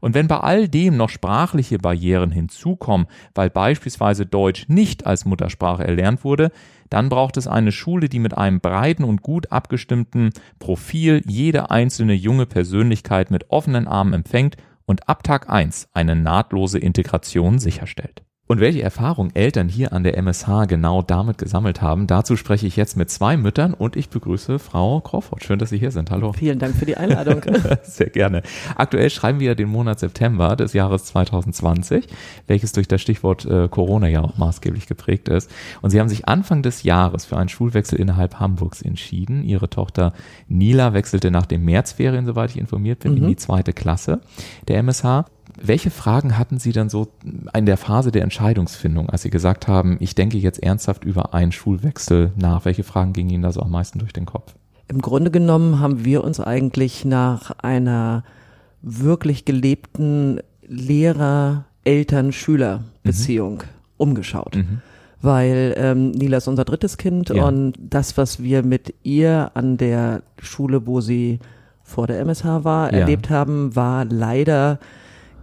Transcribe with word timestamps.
Und 0.00 0.14
wenn 0.14 0.28
bei 0.28 0.38
all 0.38 0.68
dem 0.68 0.96
noch 0.96 1.08
sprachliche 1.08 1.78
Barrieren 1.78 2.30
hinzukommen, 2.30 3.06
weil 3.34 3.50
beispielsweise 3.50 4.26
Deutsch 4.26 4.66
nicht 4.68 5.06
als 5.06 5.24
Muttersprache 5.24 5.86
erlernt 5.86 6.24
wurde, 6.24 6.50
dann 6.88 7.08
braucht 7.08 7.36
es 7.36 7.46
eine 7.46 7.72
Schule, 7.72 8.08
die 8.08 8.18
mit 8.18 8.36
einem 8.36 8.60
breiten 8.60 9.04
und 9.04 9.22
gut 9.22 9.52
abgestimmten 9.52 10.30
Profil 10.58 11.22
jede 11.26 11.70
einzelne 11.70 12.14
junge 12.14 12.46
Persönlichkeit 12.46 13.30
mit 13.30 13.50
offenen 13.50 13.86
Armen 13.86 14.12
empfängt 14.12 14.56
und 14.86 15.08
ab 15.08 15.22
Tag 15.22 15.48
1 15.48 15.88
eine 15.92 16.16
nahtlose 16.16 16.78
Integration 16.78 17.58
sicherstellt. 17.58 18.24
Und 18.50 18.58
welche 18.58 18.82
Erfahrung 18.82 19.30
Eltern 19.34 19.68
hier 19.68 19.92
an 19.92 20.02
der 20.02 20.18
MSH 20.18 20.66
genau 20.66 21.02
damit 21.02 21.38
gesammelt 21.38 21.82
haben, 21.82 22.08
dazu 22.08 22.34
spreche 22.34 22.66
ich 22.66 22.74
jetzt 22.74 22.96
mit 22.96 23.08
zwei 23.08 23.36
Müttern 23.36 23.74
und 23.74 23.94
ich 23.94 24.08
begrüße 24.08 24.58
Frau 24.58 25.00
Crawford. 25.00 25.44
Schön, 25.44 25.60
dass 25.60 25.70
Sie 25.70 25.78
hier 25.78 25.92
sind. 25.92 26.10
Hallo. 26.10 26.32
Vielen 26.32 26.58
Dank 26.58 26.74
für 26.74 26.84
die 26.84 26.96
Einladung. 26.96 27.42
Sehr 27.84 28.10
gerne. 28.10 28.42
Aktuell 28.74 29.08
schreiben 29.08 29.38
wir 29.38 29.54
den 29.54 29.68
Monat 29.68 30.00
September 30.00 30.56
des 30.56 30.72
Jahres 30.72 31.04
2020, 31.04 32.08
welches 32.48 32.72
durch 32.72 32.88
das 32.88 33.00
Stichwort 33.00 33.44
äh, 33.44 33.68
Corona 33.68 34.08
ja 34.08 34.20
auch 34.20 34.36
maßgeblich 34.36 34.88
geprägt 34.88 35.28
ist. 35.28 35.48
Und 35.80 35.90
Sie 35.90 36.00
haben 36.00 36.08
sich 36.08 36.26
Anfang 36.26 36.64
des 36.64 36.82
Jahres 36.82 37.26
für 37.26 37.36
einen 37.36 37.50
Schulwechsel 37.50 38.00
innerhalb 38.00 38.40
Hamburgs 38.40 38.82
entschieden. 38.82 39.44
Ihre 39.44 39.70
Tochter 39.70 40.12
Nila 40.48 40.92
wechselte 40.92 41.30
nach 41.30 41.46
den 41.46 41.64
Märzferien, 41.64 42.26
soweit 42.26 42.50
ich 42.50 42.58
informiert 42.58 42.98
bin, 42.98 43.12
mhm. 43.12 43.18
in 43.18 43.28
die 43.28 43.36
zweite 43.36 43.72
Klasse 43.72 44.22
der 44.66 44.78
MSH. 44.78 45.26
Welche 45.60 45.90
Fragen 45.90 46.38
hatten 46.38 46.58
Sie 46.58 46.72
dann 46.72 46.88
so 46.88 47.08
in 47.54 47.66
der 47.66 47.76
Phase 47.76 48.12
der 48.12 48.22
Entscheidungsfindung, 48.22 49.10
als 49.10 49.22
Sie 49.22 49.30
gesagt 49.30 49.66
haben, 49.68 49.96
ich 50.00 50.14
denke 50.14 50.38
jetzt 50.38 50.62
ernsthaft 50.62 51.04
über 51.04 51.34
einen 51.34 51.52
Schulwechsel 51.52 52.32
nach? 52.36 52.64
Welche 52.64 52.84
Fragen 52.84 53.12
gingen 53.12 53.30
Ihnen 53.30 53.42
da 53.42 53.52
so 53.52 53.60
am 53.60 53.70
meisten 53.70 53.98
durch 53.98 54.12
den 54.12 54.26
Kopf? 54.26 54.54
Im 54.88 55.00
Grunde 55.00 55.30
genommen 55.30 55.78
haben 55.78 56.04
wir 56.04 56.24
uns 56.24 56.40
eigentlich 56.40 57.04
nach 57.04 57.52
einer 57.58 58.24
wirklich 58.82 59.44
gelebten 59.44 60.40
Lehrer-Eltern-Schüler-Beziehung 60.66 63.58
mhm. 63.58 63.64
umgeschaut. 63.98 64.56
Mhm. 64.56 64.80
Weil 65.22 65.74
ähm, 65.76 66.12
Nila 66.12 66.38
ist 66.38 66.48
unser 66.48 66.64
drittes 66.64 66.96
Kind 66.96 67.28
ja. 67.28 67.46
und 67.46 67.74
das, 67.78 68.16
was 68.16 68.42
wir 68.42 68.62
mit 68.62 68.94
ihr 69.02 69.50
an 69.54 69.76
der 69.76 70.22
Schule, 70.40 70.86
wo 70.86 71.02
sie 71.02 71.40
vor 71.82 72.06
der 72.06 72.20
MSH 72.20 72.64
war, 72.64 72.90
ja. 72.92 73.00
erlebt 73.00 73.28
haben, 73.28 73.76
war 73.76 74.06
leider 74.06 74.78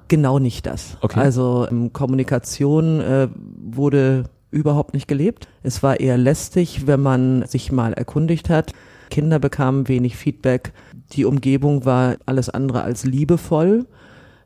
genau 0.08 0.40
nicht 0.40 0.66
das. 0.66 0.98
Okay. 1.02 1.20
Also 1.20 1.68
ähm, 1.70 1.94
Kommunikation 1.94 3.02
äh, 3.02 3.28
wurde 3.36 4.26
überhaupt 4.52 4.94
nicht 4.94 5.08
gelebt. 5.08 5.48
Es 5.64 5.84
war 5.84 6.00
eher 6.00 6.18
lästig, 6.18 6.88
wenn 6.88 7.02
man 7.02 7.46
sich 7.46 7.72
mal 7.72 7.94
erkundigt 7.94 8.50
hat. 8.50 8.74
Kinder 9.10 9.40
bekamen 9.40 9.88
wenig 9.88 10.16
Feedback. 10.16 10.74
Die 11.14 11.26
Umgebung 11.26 11.86
war 11.86 12.16
alles 12.26 12.50
andere 12.50 12.82
als 12.82 13.06
liebevoll. 13.06 13.86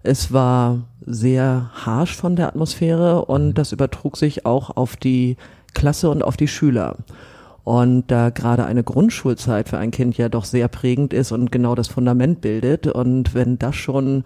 Es 0.04 0.34
war 0.34 0.88
sehr 1.06 1.72
harsh 1.74 2.16
von 2.16 2.36
der 2.36 2.48
Atmosphäre 2.48 3.26
und 3.26 3.50
mhm. 3.50 3.54
das 3.54 3.72
übertrug 3.72 4.18
sich 4.18 4.46
auch 4.46 4.76
auf 4.76 4.96
die 4.96 5.38
Klasse 5.74 6.10
und 6.10 6.24
auf 6.24 6.38
die 6.38 6.48
Schüler. 6.48 6.98
Und 7.64 8.10
da 8.10 8.32
gerade 8.32 8.66
eine 8.66 8.84
Grundschulzeit 8.84 9.70
für 9.70 9.78
ein 9.78 9.92
Kind 9.92 10.18
ja 10.18 10.30
doch 10.30 10.46
sehr 10.46 10.68
prägend 10.68 11.14
ist 11.14 11.32
und 11.32 11.52
genau 11.52 11.76
das 11.76 11.88
Fundament 11.88 12.42
bildet 12.42 12.88
und 12.88 13.36
wenn 13.36 13.60
das 13.60 13.76
schon 13.76 14.24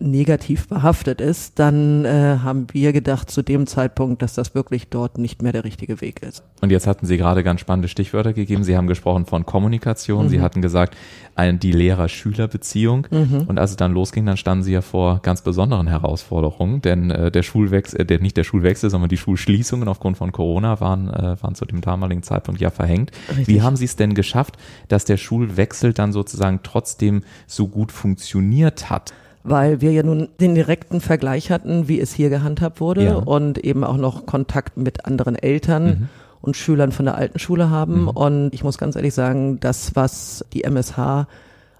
negativ 0.00 0.68
behaftet 0.68 1.20
ist, 1.20 1.58
dann 1.58 2.04
äh, 2.04 2.38
haben 2.42 2.66
wir 2.72 2.92
gedacht 2.92 3.30
zu 3.30 3.42
dem 3.42 3.66
Zeitpunkt, 3.66 4.22
dass 4.22 4.34
das 4.34 4.54
wirklich 4.54 4.88
dort 4.88 5.18
nicht 5.18 5.42
mehr 5.42 5.52
der 5.52 5.64
richtige 5.64 6.00
Weg 6.00 6.22
ist. 6.22 6.42
Und 6.60 6.70
jetzt 6.70 6.86
hatten 6.86 7.06
Sie 7.06 7.16
gerade 7.16 7.42
ganz 7.42 7.60
spannende 7.60 7.88
Stichwörter 7.88 8.32
gegeben. 8.32 8.64
Sie 8.64 8.76
haben 8.76 8.86
gesprochen 8.86 9.26
von 9.26 9.46
Kommunikation. 9.46 10.26
Mhm. 10.26 10.28
Sie 10.28 10.40
hatten 10.40 10.62
gesagt, 10.62 10.96
ein, 11.34 11.60
die 11.60 11.72
Lehrer-Schüler-Beziehung. 11.72 13.06
Mhm. 13.10 13.44
Und 13.46 13.58
als 13.58 13.70
es 13.70 13.76
dann 13.76 13.92
losging, 13.92 14.26
dann 14.26 14.36
standen 14.36 14.64
Sie 14.64 14.72
ja 14.72 14.82
vor 14.82 15.20
ganz 15.22 15.42
besonderen 15.42 15.86
Herausforderungen, 15.86 16.82
denn 16.82 17.10
äh, 17.10 17.30
der 17.30 17.42
Schulwechsel, 17.42 18.00
äh, 18.00 18.04
der, 18.04 18.20
nicht 18.20 18.36
der 18.36 18.44
Schulwechsel, 18.44 18.90
sondern 18.90 19.08
die 19.08 19.16
Schulschließungen 19.16 19.88
aufgrund 19.88 20.16
von 20.16 20.32
Corona 20.32 20.80
waren, 20.80 21.08
äh, 21.08 21.36
waren 21.40 21.54
zu 21.54 21.64
dem 21.64 21.80
damaligen 21.80 22.22
Zeitpunkt 22.22 22.60
ja 22.60 22.70
verhängt. 22.70 23.12
Richtig. 23.28 23.48
Wie 23.48 23.62
haben 23.62 23.76
Sie 23.76 23.84
es 23.84 23.96
denn 23.96 24.14
geschafft, 24.14 24.56
dass 24.88 25.04
der 25.04 25.16
Schulwechsel 25.16 25.92
dann 25.92 26.12
sozusagen 26.12 26.60
trotzdem 26.62 27.22
so 27.46 27.68
gut 27.68 27.92
funktioniert 27.92 28.90
hat? 28.90 29.12
Weil 29.44 29.80
wir 29.80 29.92
ja 29.92 30.02
nun 30.02 30.28
den 30.40 30.54
direkten 30.54 31.00
Vergleich 31.00 31.50
hatten, 31.50 31.88
wie 31.88 32.00
es 32.00 32.12
hier 32.12 32.30
gehandhabt 32.30 32.80
wurde 32.80 33.04
ja. 33.04 33.14
und 33.14 33.58
eben 33.58 33.84
auch 33.84 33.96
noch 33.96 34.26
Kontakt 34.26 34.76
mit 34.76 35.06
anderen 35.06 35.36
Eltern 35.36 35.84
mhm. 35.84 36.08
und 36.40 36.56
Schülern 36.56 36.92
von 36.92 37.06
der 37.06 37.16
alten 37.16 37.38
Schule 37.38 37.70
haben. 37.70 38.02
Mhm. 38.02 38.08
Und 38.08 38.54
ich 38.54 38.64
muss 38.64 38.78
ganz 38.78 38.96
ehrlich 38.96 39.14
sagen, 39.14 39.60
das, 39.60 39.94
was 39.94 40.44
die 40.52 40.64
MSH 40.64 41.26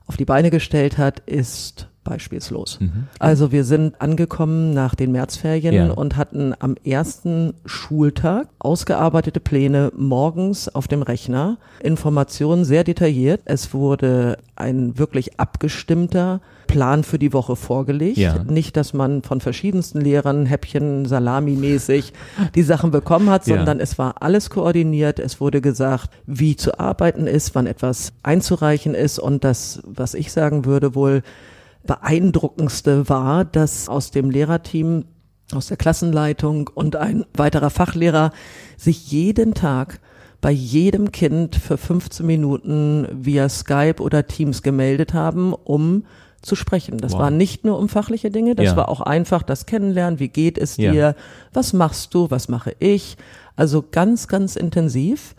auf 0.07 0.17
die 0.17 0.25
Beine 0.25 0.51
gestellt 0.51 0.99
hat, 0.99 1.21
ist 1.21 1.88
beispielslos. 2.09 2.81
Mhm. 2.81 3.07
Also 3.19 3.53
wir 3.53 3.65
sind 3.65 4.01
angekommen 4.01 4.73
nach 4.73 4.95
den 4.95 5.13
Märzferien 5.13 5.75
ja. 5.75 5.91
und 5.91 6.17
hatten 6.17 6.55
am 6.59 6.77
ersten 6.85 7.55
Schultag 7.67 8.49
ausgearbeitete 8.59 9.41
Pläne 9.41 9.93
morgens 9.97 10.69
auf 10.69 10.89
dem 10.89 11.03
Rechner, 11.03 11.59
Informationen 11.81 12.65
sehr 12.65 12.85
detailliert. 12.85 13.43
Es 13.45 13.75
wurde 13.75 14.39
ein 14.57 14.99
wirklich 14.99 15.39
abgestimmter 15.39 16.41
Plan 16.69 17.03
für 17.03 17.19
die 17.19 17.33
Woche 17.33 17.57
vorgelegt. 17.57 18.19
Ja. 18.19 18.45
Nicht, 18.45 18.77
dass 18.77 18.93
man 18.93 19.23
von 19.23 19.41
verschiedensten 19.41 20.01
Lehrern 20.01 20.47
Häppchen 20.47 21.07
Salami-mäßig 21.07 22.13
die 22.55 22.63
Sachen 22.63 22.93
bekommen 22.93 23.31
hat, 23.31 23.45
sondern 23.45 23.79
ja. 23.79 23.83
es 23.83 23.99
war 23.99 24.23
alles 24.23 24.51
koordiniert. 24.51 25.19
Es 25.19 25.41
wurde 25.41 25.61
gesagt, 25.61 26.11
wie 26.27 26.55
zu 26.55 26.79
arbeiten 26.79 27.27
ist, 27.27 27.55
wann 27.57 27.67
etwas 27.67 28.13
einzureichen 28.23 28.95
ist 28.95 29.19
und 29.19 29.43
das, 29.43 29.83
was 29.85 30.15
ich 30.15 30.31
sagen 30.31 30.65
würde, 30.65 30.95
wohl 30.95 31.23
beeindruckendste 31.89 33.09
war, 33.09 33.45
dass 33.45 33.89
aus 33.89 34.13
dem 34.13 34.31
Lehrerteam, 34.31 35.07
aus 35.53 35.67
der 35.67 35.79
Klassenleitung 35.79 36.71
und 36.73 36.95
ein 36.95 37.25
weiterer 37.35 37.71
Fachlehrer 37.71 38.31
sich 38.77 39.11
jeden 39.11 39.55
Tag 39.55 39.99
bei 40.41 40.53
jedem 40.53 41.11
Kind 41.11 41.57
für 41.57 41.79
15 41.79 42.25
Minuten 42.25 43.09
via 43.11 43.49
Skype 43.49 44.01
oder 44.01 44.27
Teams 44.27 44.63
gemeldet 44.63 45.15
haben, 45.15 45.53
um 45.55 46.05
zu 46.43 46.55
sprechen. 46.55 46.99
Das 46.99 47.15
wow. 47.15 47.21
war 47.21 47.31
nicht 47.31 47.65
nur 47.65 47.79
um 47.79 47.89
fachliche 47.89 48.31
Dinge, 48.31 48.55
das 48.55 48.67
ja. 48.67 48.77
war 48.77 48.89
auch 48.89 49.01
einfach 49.01 49.43
das 49.43 49.67
Kennenlernen, 49.67 50.21
wie 50.21 50.29
geht 50.29 50.59
es 50.59 50.77
dir, 50.77 50.93
ja. 50.93 51.15
was 51.53 51.73
machst 51.73 52.15
du, 52.15 52.31
was 52.31 52.49
mache 52.49 52.77
ich. 52.79 53.17
Also 53.57 53.83
ganz, 53.91 54.29
ganz 54.29 54.55
intensiv. 54.55 55.35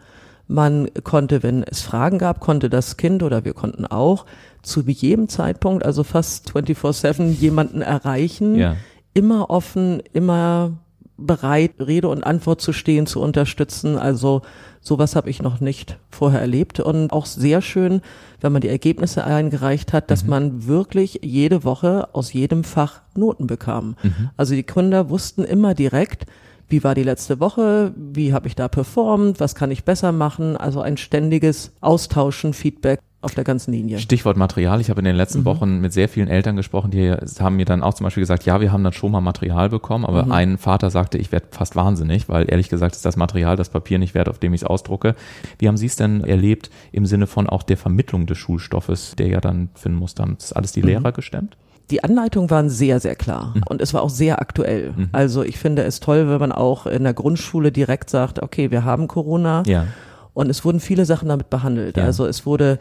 Man 0.51 0.89
konnte, 1.03 1.43
wenn 1.43 1.61
es 1.61 1.81
Fragen 1.81 2.17
gab, 2.17 2.39
konnte 2.39 2.71
das 2.71 2.97
Kind 2.97 3.21
oder 3.21 3.45
wir 3.45 3.53
konnten 3.53 3.85
auch 3.85 4.25
zu 4.63 4.81
jedem 4.81 5.29
Zeitpunkt, 5.29 5.85
also 5.85 6.03
fast 6.03 6.51
24-7, 6.51 7.29
jemanden 7.29 7.83
erreichen. 7.83 8.55
Ja. 8.55 8.75
Immer 9.13 9.51
offen, 9.51 10.01
immer 10.11 10.71
bereit, 11.17 11.73
Rede 11.79 12.07
und 12.07 12.23
Antwort 12.23 12.61
zu 12.61 12.73
stehen, 12.73 13.05
zu 13.05 13.21
unterstützen. 13.21 13.95
Also 13.95 14.41
sowas 14.81 15.15
habe 15.15 15.29
ich 15.29 15.39
noch 15.39 15.59
nicht 15.59 15.99
vorher 16.09 16.41
erlebt 16.41 16.79
und 16.79 17.11
auch 17.11 17.27
sehr 17.27 17.61
schön, 17.61 18.01
wenn 18.41 18.51
man 18.51 18.61
die 18.61 18.69
Ergebnisse 18.69 19.23
eingereicht 19.23 19.93
hat, 19.93 20.09
dass 20.09 20.23
mhm. 20.23 20.29
man 20.29 20.67
wirklich 20.67 21.19
jede 21.21 21.63
Woche 21.63 22.09
aus 22.13 22.33
jedem 22.33 22.63
Fach 22.63 23.01
Noten 23.13 23.45
bekam. 23.45 23.97
Mhm. 24.01 24.31
Also 24.35 24.55
die 24.55 24.65
Gründer 24.65 25.09
wussten 25.09 25.43
immer 25.43 25.75
direkt, 25.75 26.25
wie 26.69 26.83
war 26.83 26.95
die 26.95 27.03
letzte 27.03 27.39
Woche, 27.39 27.93
wie 27.95 28.33
habe 28.33 28.47
ich 28.47 28.55
da 28.55 28.67
performt, 28.67 29.39
was 29.39 29.55
kann 29.55 29.71
ich 29.71 29.83
besser 29.83 30.11
machen, 30.11 30.55
also 30.55 30.81
ein 30.81 30.97
ständiges 30.97 31.73
Austauschen, 31.81 32.53
Feedback 32.53 32.99
auf 33.21 33.35
der 33.35 33.43
ganzen 33.43 33.73
Linie. 33.73 33.99
Stichwort 33.99 34.37
Material. 34.37 34.79
Ich 34.79 34.89
habe 34.89 35.01
in 35.01 35.05
den 35.05 35.15
letzten 35.15 35.39
mhm. 35.39 35.45
Wochen 35.45 35.81
mit 35.81 35.91
sehr 35.91 36.07
vielen 36.07 36.29
Eltern 36.29 36.55
gesprochen, 36.55 36.91
die 36.91 37.11
haben 37.39 37.57
mir 37.57 37.65
dann 37.65 37.83
auch 37.83 37.93
zum 37.93 38.05
Beispiel 38.05 38.21
gesagt, 38.21 38.45
ja, 38.45 38.61
wir 38.61 38.71
haben 38.71 38.83
dann 38.83 38.93
schon 38.93 39.11
mal 39.11 39.19
Material 39.19 39.69
bekommen, 39.69 40.05
aber 40.05 40.25
mhm. 40.25 40.31
ein 40.31 40.57
Vater 40.57 40.89
sagte, 40.89 41.17
ich 41.17 41.31
werde 41.31 41.47
fast 41.51 41.75
wahnsinnig, 41.75 42.29
weil 42.29 42.49
ehrlich 42.49 42.69
gesagt 42.69 42.95
ist 42.95 43.05
das 43.05 43.17
Material, 43.17 43.57
das 43.57 43.69
Papier 43.69 43.99
nicht 43.99 44.13
wert, 44.13 44.29
auf 44.29 44.39
dem 44.39 44.53
ich 44.53 44.61
es 44.61 44.67
ausdrucke. 44.67 45.15
Wie 45.57 45.67
haben 45.67 45.77
Sie 45.77 45.87
es 45.87 45.97
denn 45.97 46.23
erlebt 46.23 46.69
im 46.91 47.05
Sinne 47.05 47.27
von 47.27 47.49
auch 47.49 47.63
der 47.63 47.77
Vermittlung 47.77 48.25
des 48.25 48.37
Schulstoffes, 48.37 49.15
der 49.17 49.27
ja 49.27 49.41
dann 49.41 49.69
finden 49.73 49.97
muss, 49.97 50.15
dann 50.15 50.37
ist 50.37 50.53
alles 50.53 50.71
die 50.71 50.81
mhm. 50.81 50.87
Lehrer 50.87 51.11
gestemmt? 51.11 51.57
Die 51.91 52.03
Anleitungen 52.03 52.49
waren 52.49 52.69
sehr, 52.69 52.99
sehr 52.99 53.15
klar 53.15 53.53
mhm. 53.55 53.63
und 53.67 53.81
es 53.81 53.93
war 53.93 54.01
auch 54.01 54.09
sehr 54.09 54.39
aktuell. 54.41 54.93
Mhm. 54.95 55.09
Also 55.11 55.43
ich 55.43 55.57
finde 55.57 55.83
es 55.83 55.99
toll, 55.99 56.29
wenn 56.29 56.39
man 56.39 56.51
auch 56.51 56.85
in 56.85 57.03
der 57.03 57.13
Grundschule 57.13 57.71
direkt 57.71 58.09
sagt, 58.09 58.41
okay, 58.41 58.71
wir 58.71 58.83
haben 58.83 59.07
Corona 59.07 59.63
ja. 59.65 59.87
und 60.33 60.49
es 60.49 60.63
wurden 60.65 60.79
viele 60.79 61.05
Sachen 61.05 61.29
damit 61.29 61.49
behandelt. 61.49 61.97
Ja. 61.97 62.05
Also 62.05 62.25
es 62.25 62.45
wurde 62.45 62.79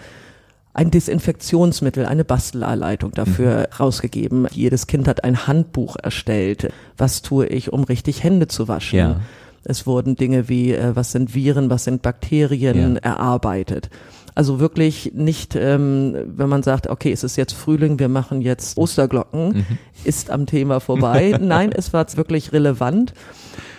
ein 0.74 0.90
Desinfektionsmittel, 0.90 2.06
eine 2.06 2.24
Bastelanleitung 2.24 3.12
dafür 3.12 3.58
mhm. 3.58 3.76
rausgegeben. 3.80 4.46
Jedes 4.52 4.86
Kind 4.86 5.08
hat 5.08 5.24
ein 5.24 5.46
Handbuch 5.46 5.96
erstellt. 6.00 6.72
Was 6.96 7.22
tue 7.22 7.46
ich, 7.46 7.72
um 7.72 7.84
richtig 7.84 8.22
Hände 8.22 8.46
zu 8.46 8.68
waschen? 8.68 8.98
Ja. 8.98 9.20
Es 9.64 9.86
wurden 9.86 10.14
Dinge 10.14 10.48
wie, 10.48 10.72
äh, 10.72 10.94
was 10.94 11.12
sind 11.12 11.34
Viren, 11.34 11.68
was 11.68 11.84
sind 11.84 12.02
Bakterien 12.02 12.96
erarbeitet. 12.96 13.90
Also 14.38 14.60
wirklich 14.60 15.12
nicht, 15.14 15.56
ähm, 15.56 16.14
wenn 16.26 16.48
man 16.48 16.62
sagt, 16.62 16.86
okay, 16.86 17.10
es 17.10 17.24
ist 17.24 17.36
jetzt 17.36 17.54
Frühling, 17.54 17.98
wir 17.98 18.08
machen 18.08 18.40
jetzt 18.40 18.78
Osterglocken, 18.78 19.48
mhm. 19.48 19.66
ist 20.04 20.30
am 20.30 20.46
Thema 20.46 20.78
vorbei. 20.88 21.36
Nein, 21.40 21.72
es 21.72 21.92
war 21.92 22.06
wirklich 22.16 22.52
relevant. 22.52 23.14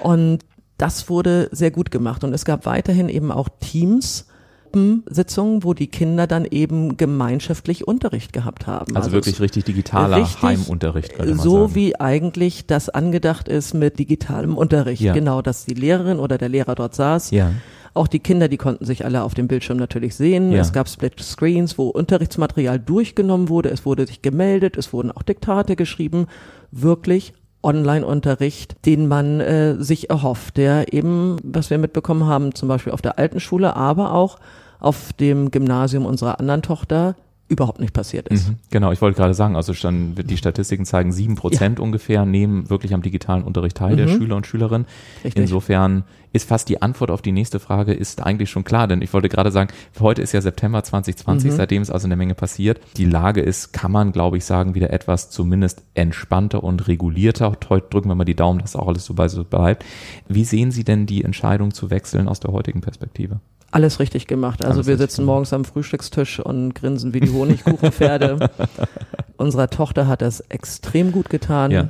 Und 0.02 0.40
das 0.78 1.10
wurde 1.10 1.48
sehr 1.54 1.72
gut 1.72 1.92
gemacht. 1.92 2.26
Und 2.26 2.34
es 2.34 2.44
gab 2.44 2.66
weiterhin 2.66 3.08
eben 3.08 3.32
auch 3.32 3.48
Teams, 3.62 4.26
Gruppensitzungen, 4.70 5.64
wo 5.64 5.74
die 5.74 5.88
Kinder 5.88 6.28
dann 6.28 6.46
eben 6.46 6.98
gemeinschaftlich 6.98 7.88
Unterricht 7.88 8.34
gehabt 8.34 8.68
haben. 8.68 8.96
Also, 8.96 9.08
also 9.08 9.12
wirklich 9.12 9.40
richtig 9.40 9.66
digitaler 9.66 10.18
richtig 10.18 10.42
Heimunterricht. 10.42 11.14
So 11.36 11.62
sagen. 11.62 11.76
wie 11.76 12.00
eigentlich 12.00 12.68
das 12.68 12.90
angedacht 12.90 13.48
ist 13.48 13.74
mit 13.74 14.00
digitalem 14.00 14.58
Unterricht. 14.58 15.02
Ja. 15.02 15.14
Genau, 15.14 15.42
dass 15.42 15.66
die 15.66 15.74
Lehrerin 15.74 16.20
oder 16.20 16.38
der 16.38 16.50
Lehrer 16.50 16.76
dort 16.76 16.96
saß. 16.96 17.32
Ja. 17.32 17.52
Auch 17.94 18.08
die 18.08 18.20
Kinder, 18.20 18.48
die 18.48 18.58
konnten 18.58 18.86
sich 18.86 19.06
alle 19.06 19.24
auf 19.24 19.34
dem 19.34 19.48
Bildschirm 19.48 19.78
natürlich 19.78 20.16
sehen. 20.16 20.52
Ja. 20.52 20.62
Es 20.62 20.74
gab 20.74 20.88
Split 20.88 21.20
Screens, 21.20 21.78
wo 21.78 21.90
Unterrichtsmaterial 21.90 22.80
durchgenommen 22.80 23.50
wurde. 23.50 23.70
Es 23.70 23.86
wurde 23.86 24.06
sich 24.06 24.22
gemeldet. 24.22 24.78
Es 24.78 24.94
wurden 24.94 25.12
auch 25.12 25.24
Diktate 25.24 25.76
geschrieben. 25.76 26.28
Wirklich 26.72 27.34
Online-Unterricht, 27.62 28.86
den 28.86 29.08
man 29.08 29.42
äh, 29.42 29.76
sich 29.80 30.10
erhofft, 30.10 30.58
der 30.58 30.94
eben, 30.94 31.38
was 31.44 31.70
wir 31.70 31.78
mitbekommen 31.78 32.26
haben, 32.26 32.56
zum 32.56 32.70
Beispiel 32.70 32.94
auf 32.94 33.02
der 33.02 33.20
alten 33.20 33.40
Schule, 33.40 33.76
aber 33.76 34.14
auch 34.14 34.38
auf 34.80 35.12
dem 35.14 35.52
Gymnasium 35.52 36.06
unserer 36.06 36.40
anderen 36.40 36.62
Tochter 36.62 37.16
überhaupt 37.50 37.80
nicht 37.80 37.94
passiert 37.94 38.28
ist. 38.30 38.48
Mhm, 38.48 38.56
genau, 38.70 38.92
ich 38.92 39.02
wollte 39.02 39.18
gerade 39.18 39.34
sagen, 39.34 39.56
also 39.56 39.74
schon, 39.74 40.16
die 40.16 40.38
Statistiken 40.38 40.86
zeigen, 40.86 41.12
sieben 41.12 41.36
Prozent 41.36 41.80
ja. 41.80 41.84
ungefähr 41.84 42.24
nehmen 42.24 42.70
wirklich 42.70 42.94
am 42.94 43.02
digitalen 43.02 43.44
Unterricht 43.44 43.76
teil 43.76 43.94
mhm. 43.94 43.98
der 43.98 44.08
Schüler 44.08 44.36
und 44.36 44.46
Schülerinnen. 44.46 44.88
Richtig. 45.24 45.42
Insofern 45.42 46.04
ist 46.32 46.48
fast 46.48 46.70
die 46.70 46.82
Antwort 46.84 47.10
auf 47.10 47.24
die 47.24 47.32
nächste 47.32 47.60
Frage 47.60 47.92
ist 47.92 48.22
eigentlich 48.22 48.52
schon 48.52 48.64
klar, 48.64 48.88
denn 48.88 49.02
ich 49.02 49.12
wollte 49.14 49.30
gerade 49.30 49.50
sagen, 49.50 49.72
heute 50.00 50.22
ist 50.22 50.32
ja 50.32 50.42
September 50.42 50.84
2020, 50.84 51.52
mhm. 51.52 51.56
seitdem 51.56 51.82
ist 51.82 51.90
also 51.90 52.06
eine 52.06 52.16
Menge 52.16 52.36
passiert. 52.36 52.80
Die 52.98 53.06
Lage 53.06 53.42
ist, 53.42 53.74
kann 53.74 53.92
man 53.92 54.12
glaube 54.12 54.38
ich 54.38 54.46
sagen, 54.46 54.76
wieder 54.76 54.94
etwas 54.94 55.32
zumindest 55.32 55.82
entspannter 55.96 56.64
und 56.64 56.88
regulierter. 56.88 57.58
Heute 57.70 57.88
drücken 57.90 58.10
wir 58.10 58.16
mal 58.16 58.26
die 58.26 58.36
Daumen, 58.36 58.60
dass 58.60 58.76
auch 58.76 58.88
alles 58.88 59.06
so 59.06 59.16
bei 59.16 59.28
so 59.28 59.44
bleibt. 59.44 59.84
Wie 60.28 60.44
sehen 60.44 60.70
Sie 60.70 60.84
denn 60.84 61.08
die 61.08 61.24
Entscheidung 61.24 61.74
zu 61.74 61.90
wechseln 61.90 62.28
aus 62.28 62.40
der 62.40 62.52
heutigen 62.52 62.82
Perspektive? 62.82 63.40
Alles 63.72 64.00
richtig 64.00 64.28
gemacht. 64.28 64.64
Also 64.64 64.78
alles 64.78 64.88
wir 64.88 64.98
sitzen 64.98 65.26
morgens 65.26 65.54
am 65.54 65.66
Frühstückstisch 65.66 66.40
und 66.40 66.74
grinsen 66.74 67.14
wie 67.14 67.20
die 67.20 67.32
Honigkuchenpferde. 67.32 68.50
Unserer 69.38 69.70
Tochter 69.70 70.08
hat 70.08 70.22
das 70.22 70.42
extrem 70.42 71.12
gut 71.12 71.30
getan 71.30 71.72
ja. 71.72 71.90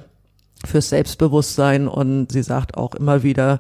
fürs 0.66 0.90
Selbstbewusstsein 0.90 1.88
und 1.88 2.32
sie 2.32 2.44
sagt 2.44 2.76
auch 2.76 2.96
immer 2.96 3.24
wieder, 3.24 3.60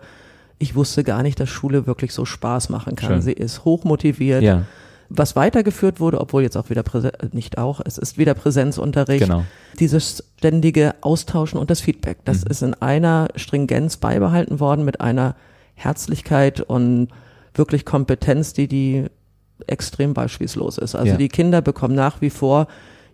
ich 0.57 0.75
wusste 0.75 1.03
gar 1.03 1.23
nicht, 1.23 1.39
dass 1.39 1.49
Schule 1.49 1.87
wirklich 1.87 2.13
so 2.13 2.25
Spaß 2.25 2.69
machen 2.69 2.95
kann. 2.95 3.09
Schön. 3.09 3.21
Sie 3.21 3.31
ist 3.31 3.63
hochmotiviert. 3.63 4.43
Ja. 4.43 4.63
Was 5.07 5.35
weitergeführt 5.35 5.99
wurde, 5.99 6.21
obwohl 6.21 6.43
jetzt 6.43 6.55
auch 6.55 6.69
wieder 6.69 6.83
Präsen 6.83 7.11
äh, 7.11 7.29
nicht 7.31 7.57
auch, 7.57 7.81
es 7.83 7.97
ist 7.97 8.17
wieder 8.19 8.35
Präsenzunterricht. 8.35 9.23
Genau. 9.23 9.43
Dieses 9.79 10.23
ständige 10.37 10.95
Austauschen 11.01 11.57
und 11.57 11.71
das 11.71 11.81
Feedback, 11.81 12.17
das 12.25 12.43
mhm. 12.43 12.51
ist 12.51 12.61
in 12.61 12.73
einer 12.75 13.29
Stringenz 13.35 13.97
beibehalten 13.97 14.59
worden 14.59 14.85
mit 14.85 15.01
einer 15.01 15.35
Herzlichkeit 15.73 16.61
und 16.61 17.07
wirklich 17.53 17.85
Kompetenz, 17.85 18.53
die 18.53 18.67
die 18.67 19.05
extrem 19.67 20.13
beispielslos 20.13 20.77
ist. 20.77 20.95
Also 20.95 21.11
ja. 21.11 21.17
die 21.17 21.29
Kinder 21.29 21.61
bekommen 21.61 21.95
nach 21.95 22.21
wie 22.21 22.29
vor 22.29 22.67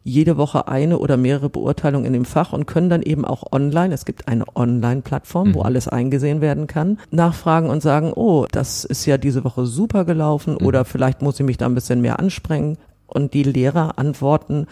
jede 0.03 0.37
Woche 0.37 0.67
eine 0.67 0.99
oder 0.99 1.17
mehrere 1.17 1.49
Beurteilungen 1.49 2.05
in 2.05 2.13
dem 2.13 2.25
Fach 2.25 2.53
und 2.53 2.67
können 2.67 2.89
dann 2.89 3.01
eben 3.01 3.25
auch 3.25 3.51
online, 3.51 3.91
es 3.91 4.05
gibt 4.05 4.27
eine 4.27 4.45
Online-Plattform, 4.55 5.49
mhm. 5.49 5.53
wo 5.55 5.61
alles 5.63 5.87
eingesehen 5.87 6.41
werden 6.41 6.67
kann, 6.67 6.99
nachfragen 7.09 7.71
und 7.71 7.81
sagen, 7.81 8.13
oh, 8.13 8.45
das 8.51 8.85
ist 8.85 9.07
ja 9.07 9.17
diese 9.17 9.43
Woche 9.43 9.65
super 9.65 10.05
gelaufen 10.05 10.57
mhm. 10.59 10.67
oder 10.67 10.85
vielleicht 10.85 11.23
muss 11.23 11.39
ich 11.39 11.45
mich 11.45 11.57
da 11.57 11.65
ein 11.65 11.73
bisschen 11.73 12.01
mehr 12.01 12.19
ansprengen. 12.19 12.77
Und 13.07 13.33
die 13.33 13.43
Lehrer 13.43 13.97
antworten 13.97 14.67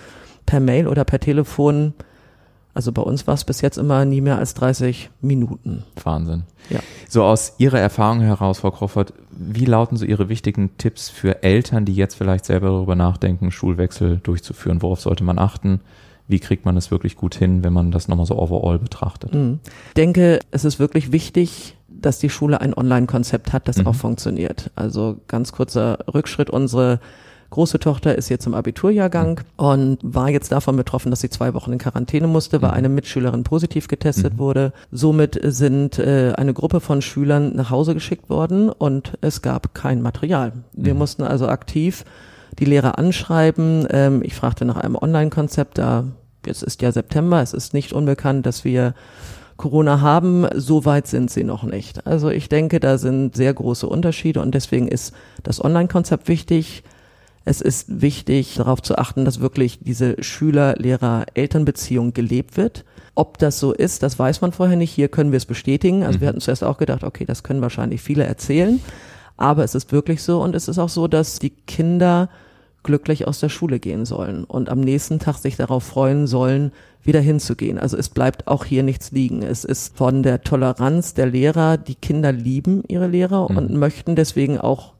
per 0.45 0.59
Mail 0.59 0.87
oder 0.87 1.03
per 1.03 1.19
Telefon, 1.19 1.93
also 2.73 2.91
bei 2.91 3.01
uns 3.01 3.27
war 3.27 3.35
es 3.35 3.43
bis 3.43 3.61
jetzt 3.61 3.77
immer 3.77 4.03
nie 4.05 4.21
mehr 4.21 4.37
als 4.37 4.55
30 4.55 5.09
Minuten. 5.21 5.83
Wahnsinn. 6.03 6.43
Ja. 6.69 6.79
So 7.07 7.23
aus 7.23 7.53
Ihrer 7.59 7.79
Erfahrung 7.79 8.21
heraus, 8.21 8.59
Frau 8.59 8.71
Crawford, 8.71 9.13
wie 9.31 9.65
lauten 9.65 9.95
so 9.97 10.05
Ihre 10.05 10.29
wichtigen 10.29 10.71
Tipps 10.77 11.09
für 11.09 11.43
Eltern, 11.43 11.85
die 11.85 11.93
jetzt 11.93 12.15
vielleicht 12.15 12.45
selber 12.45 12.67
darüber 12.67 12.95
nachdenken, 12.95 13.51
Schulwechsel 13.51 14.19
durchzuführen? 14.23 14.81
Worauf 14.81 15.01
sollte 15.01 15.23
man 15.23 15.37
achten? 15.37 15.81
Wie 16.27 16.39
kriegt 16.39 16.65
man 16.65 16.77
es 16.77 16.89
wirklich 16.89 17.15
gut 17.15 17.35
hin, 17.35 17.63
wenn 17.63 17.73
man 17.73 17.91
das 17.91 18.07
nochmal 18.07 18.25
so 18.25 18.39
overall 18.39 18.79
betrachtet? 18.79 19.33
Mhm. 19.35 19.59
Ich 19.89 19.93
denke, 19.93 20.39
es 20.51 20.65
ist 20.65 20.79
wirklich 20.79 21.11
wichtig, 21.11 21.75
dass 21.87 22.17
die 22.19 22.29
Schule 22.29 22.59
ein 22.59 22.73
Online-Konzept 22.73 23.53
hat, 23.53 23.67
das 23.67 23.77
mhm. 23.77 23.87
auch 23.87 23.95
funktioniert. 23.95 24.71
Also 24.75 25.17
ganz 25.27 25.51
kurzer 25.51 25.99
Rückschritt. 26.11 26.49
Unsere 26.49 26.99
große 27.53 27.77
Tochter 27.77 28.15
ist 28.15 28.29
jetzt 28.29 28.47
im 28.47 28.55
Abiturjahrgang 28.55 29.41
und 29.57 29.99
war 30.01 30.29
jetzt 30.29 30.51
davon 30.51 30.75
betroffen, 30.75 31.11
dass 31.11 31.21
sie 31.21 31.29
zwei 31.29 31.53
Wochen 31.53 31.71
in 31.71 31.77
Quarantäne 31.77 32.25
musste, 32.25 32.63
weil 32.63 32.71
mhm. 32.71 32.77
eine 32.77 32.89
Mitschülerin 32.89 33.43
positiv 33.43 33.87
getestet 33.87 34.33
mhm. 34.33 34.37
wurde. 34.39 34.73
Somit 34.91 35.39
sind 35.43 35.99
äh, 35.99 36.33
eine 36.35 36.55
Gruppe 36.55 36.79
von 36.79 37.03
Schülern 37.03 37.55
nach 37.55 37.69
Hause 37.69 37.93
geschickt 37.93 38.27
worden 38.27 38.69
und 38.69 39.19
es 39.21 39.43
gab 39.43 39.75
kein 39.75 40.01
Material. 40.01 40.53
Wir 40.73 40.93
mhm. 40.93 40.99
mussten 40.99 41.21
also 41.21 41.47
aktiv 41.47 42.05
die 42.57 42.65
Lehrer 42.65 42.97
anschreiben. 42.97 43.87
Ähm, 43.91 44.23
ich 44.23 44.33
fragte 44.33 44.65
nach 44.65 44.77
einem 44.77 44.95
Online-Konzept, 44.95 45.77
da 45.77 46.05
jetzt 46.47 46.63
ist 46.63 46.81
ja 46.81 46.91
September, 46.91 47.43
es 47.43 47.53
ist 47.53 47.75
nicht 47.75 47.93
unbekannt, 47.93 48.47
dass 48.47 48.65
wir 48.65 48.95
Corona 49.57 50.01
haben, 50.01 50.47
so 50.55 50.85
weit 50.85 51.05
sind 51.05 51.29
sie 51.29 51.43
noch 51.43 51.61
nicht. 51.61 52.07
Also 52.07 52.29
ich 52.29 52.49
denke, 52.49 52.79
da 52.79 52.97
sind 52.97 53.35
sehr 53.35 53.53
große 53.53 53.87
Unterschiede 53.87 54.41
und 54.41 54.55
deswegen 54.55 54.87
ist 54.87 55.13
das 55.43 55.63
Online-Konzept 55.63 56.27
wichtig. 56.27 56.83
Es 57.45 57.59
ist 57.59 58.01
wichtig, 58.01 58.55
darauf 58.55 58.81
zu 58.81 58.97
achten, 58.97 59.25
dass 59.25 59.41
wirklich 59.41 59.79
diese 59.81 60.21
Schüler-Lehrer-Eltern-Beziehung 60.23 62.13
gelebt 62.13 62.55
wird. 62.55 62.85
Ob 63.15 63.37
das 63.37 63.59
so 63.59 63.73
ist, 63.73 64.01
das 64.01 64.17
weiß 64.17 64.41
man 64.41 64.53
vorher 64.53 64.77
nicht. 64.77 64.91
Hier 64.91 65.09
können 65.09 65.31
wir 65.31 65.37
es 65.37 65.45
bestätigen. 65.45 66.03
Also 66.03 66.17
mhm. 66.17 66.21
wir 66.21 66.27
hatten 66.29 66.41
zuerst 66.41 66.63
auch 66.63 66.77
gedacht, 66.77 67.03
okay, 67.03 67.25
das 67.25 67.43
können 67.43 67.61
wahrscheinlich 67.61 68.01
viele 68.01 68.23
erzählen. 68.23 68.79
Aber 69.35 69.63
es 69.63 69.75
ist 69.75 69.91
wirklich 69.91 70.23
so 70.23 70.41
und 70.41 70.55
es 70.55 70.67
ist 70.67 70.79
auch 70.79 70.89
so, 70.89 71.07
dass 71.07 71.39
die 71.39 71.49
Kinder 71.49 72.29
glücklich 72.83 73.27
aus 73.27 73.39
der 73.39 73.49
Schule 73.49 73.79
gehen 73.79 74.05
sollen 74.05 74.43
und 74.43 74.69
am 74.69 74.81
nächsten 74.81 75.19
Tag 75.19 75.37
sich 75.37 75.55
darauf 75.55 75.83
freuen 75.83 76.27
sollen, 76.27 76.71
wieder 77.01 77.21
hinzugehen. 77.21 77.79
Also 77.79 77.97
es 77.97 78.09
bleibt 78.09 78.47
auch 78.47 78.65
hier 78.65 78.83
nichts 78.83 79.11
liegen. 79.11 79.41
Es 79.41 79.63
ist 79.63 79.97
von 79.97 80.23
der 80.23 80.43
Toleranz 80.43 81.13
der 81.13 81.27
Lehrer, 81.27 81.77
die 81.77 81.95
Kinder 81.95 82.31
lieben 82.31 82.83
ihre 82.87 83.07
Lehrer 83.07 83.49
mhm. 83.49 83.57
und 83.57 83.73
möchten 83.73 84.15
deswegen 84.15 84.59
auch 84.59 84.93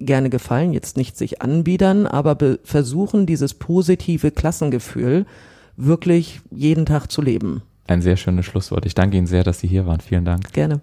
gerne 0.00 0.30
gefallen, 0.30 0.72
jetzt 0.72 0.96
nicht 0.96 1.16
sich 1.16 1.42
anbiedern, 1.42 2.06
aber 2.06 2.36
versuchen, 2.64 3.26
dieses 3.26 3.54
positive 3.54 4.30
Klassengefühl 4.30 5.26
wirklich 5.76 6.40
jeden 6.50 6.86
Tag 6.86 7.10
zu 7.10 7.22
leben. 7.22 7.62
Ein 7.86 8.02
sehr 8.02 8.16
schönes 8.16 8.46
Schlusswort. 8.46 8.86
Ich 8.86 8.94
danke 8.94 9.16
Ihnen 9.16 9.26
sehr, 9.26 9.44
dass 9.44 9.60
Sie 9.60 9.68
hier 9.68 9.86
waren. 9.86 10.00
Vielen 10.00 10.24
Dank. 10.24 10.52
Gerne. 10.52 10.80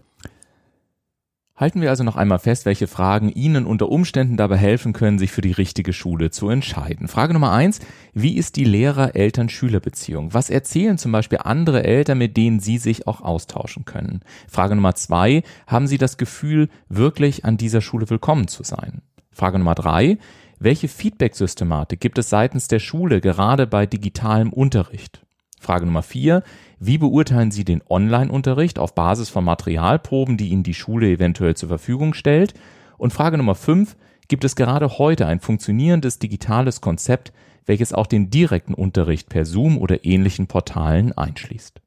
Halten 1.56 1.82
wir 1.82 1.92
also 1.92 2.04
noch 2.04 2.16
einmal 2.16 2.40
fest, 2.40 2.66
welche 2.66 2.88
Fragen 2.88 3.30
Ihnen 3.30 3.68
unter 3.68 3.90
Umständen 3.90 4.38
dabei 4.38 4.58
helfen 4.58 4.92
können, 4.92 5.20
sich 5.20 5.32
für 5.32 5.42
die 5.42 5.52
richtige 5.52 5.94
Schule 5.94 6.32
zu 6.32 6.50
entscheiden. 6.50 7.08
Frage 7.08 7.34
Nummer 7.34 7.52
eins. 7.52 7.80
Wie 8.12 8.38
ist 8.38 8.56
die 8.56 8.64
Lehrer-Eltern-Schüler-Beziehung? 8.64 10.34
Was 10.34 10.50
erzählen 10.50 10.98
zum 10.98 11.12
Beispiel 11.12 11.38
andere 11.44 11.84
Eltern, 11.84 12.18
mit 12.18 12.38
denen 12.38 12.60
Sie 12.60 12.80
sich 12.80 13.06
auch 13.06 13.22
austauschen 13.22 13.86
können? 13.86 14.22
Frage 14.50 14.76
Nummer 14.76 14.96
zwei. 14.96 15.44
Haben 15.68 15.86
Sie 15.86 16.00
das 16.00 16.18
Gefühl, 16.18 16.70
wirklich 16.90 17.46
an 17.46 17.58
dieser 17.58 17.82
Schule 17.82 18.10
willkommen 18.10 18.48
zu 18.48 18.64
sein? 18.64 19.04
Frage 19.32 19.60
Nummer 19.60 19.76
drei. 19.76 20.18
Welche 20.58 20.88
Feedback-Systematik 20.88 22.00
gibt 22.00 22.18
es 22.18 22.30
seitens 22.30 22.68
der 22.68 22.80
Schule 22.80 23.22
gerade 23.22 23.68
bei 23.68 23.86
digitalem 23.86 24.52
Unterricht? 24.52 25.24
Frage 25.64 25.86
Nummer 25.86 26.04
vier. 26.04 26.44
Wie 26.80 26.98
beurteilen 26.98 27.52
Sie 27.52 27.64
den 27.64 27.82
Online-Unterricht 27.90 28.78
auf 28.78 28.94
Basis 28.94 29.30
von 29.30 29.46
Materialproben, 29.46 30.38
die 30.38 30.50
Ihnen 30.50 30.64
die 30.64 30.74
Schule 30.74 31.10
eventuell 31.10 31.56
zur 31.56 31.70
Verfügung 31.70 32.14
stellt? 32.14 32.54
Und 32.98 33.14
Frage 33.14 33.38
Nummer 33.38 33.56
fünf, 33.56 33.96
gibt 34.28 34.44
es 34.44 34.56
gerade 34.56 34.98
heute 34.98 35.26
ein 35.26 35.40
funktionierendes 35.40 36.20
digitales 36.20 36.82
Konzept, 36.82 37.34
welches 37.66 37.94
auch 37.94 38.08
den 38.08 38.30
direkten 38.30 38.74
Unterricht 38.74 39.30
per 39.30 39.46
Zoom 39.46 39.78
oder 39.78 40.06
ähnlichen 40.06 40.48
Portalen 40.48 41.14
einschließt? 41.18 41.80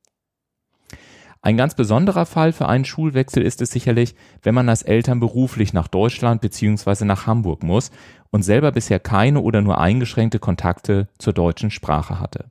Ein 1.42 1.56
ganz 1.56 1.74
besonderer 1.74 2.26
Fall 2.26 2.52
für 2.52 2.66
einen 2.66 2.84
Schulwechsel 2.84 3.42
ist 3.42 3.62
es 3.62 3.70
sicherlich, 3.70 4.16
wenn 4.42 4.54
man 4.54 4.68
als 4.68 4.82
Eltern 4.82 5.20
beruflich 5.20 5.72
nach 5.72 5.86
Deutschland 5.86 6.40
bzw. 6.40 7.04
nach 7.04 7.26
Hamburg 7.26 7.62
muss 7.62 7.92
und 8.30 8.42
selber 8.42 8.72
bisher 8.72 8.98
keine 8.98 9.40
oder 9.40 9.62
nur 9.62 9.78
eingeschränkte 9.78 10.40
Kontakte 10.40 11.08
zur 11.18 11.34
deutschen 11.34 11.70
Sprache 11.70 12.18
hatte. 12.18 12.46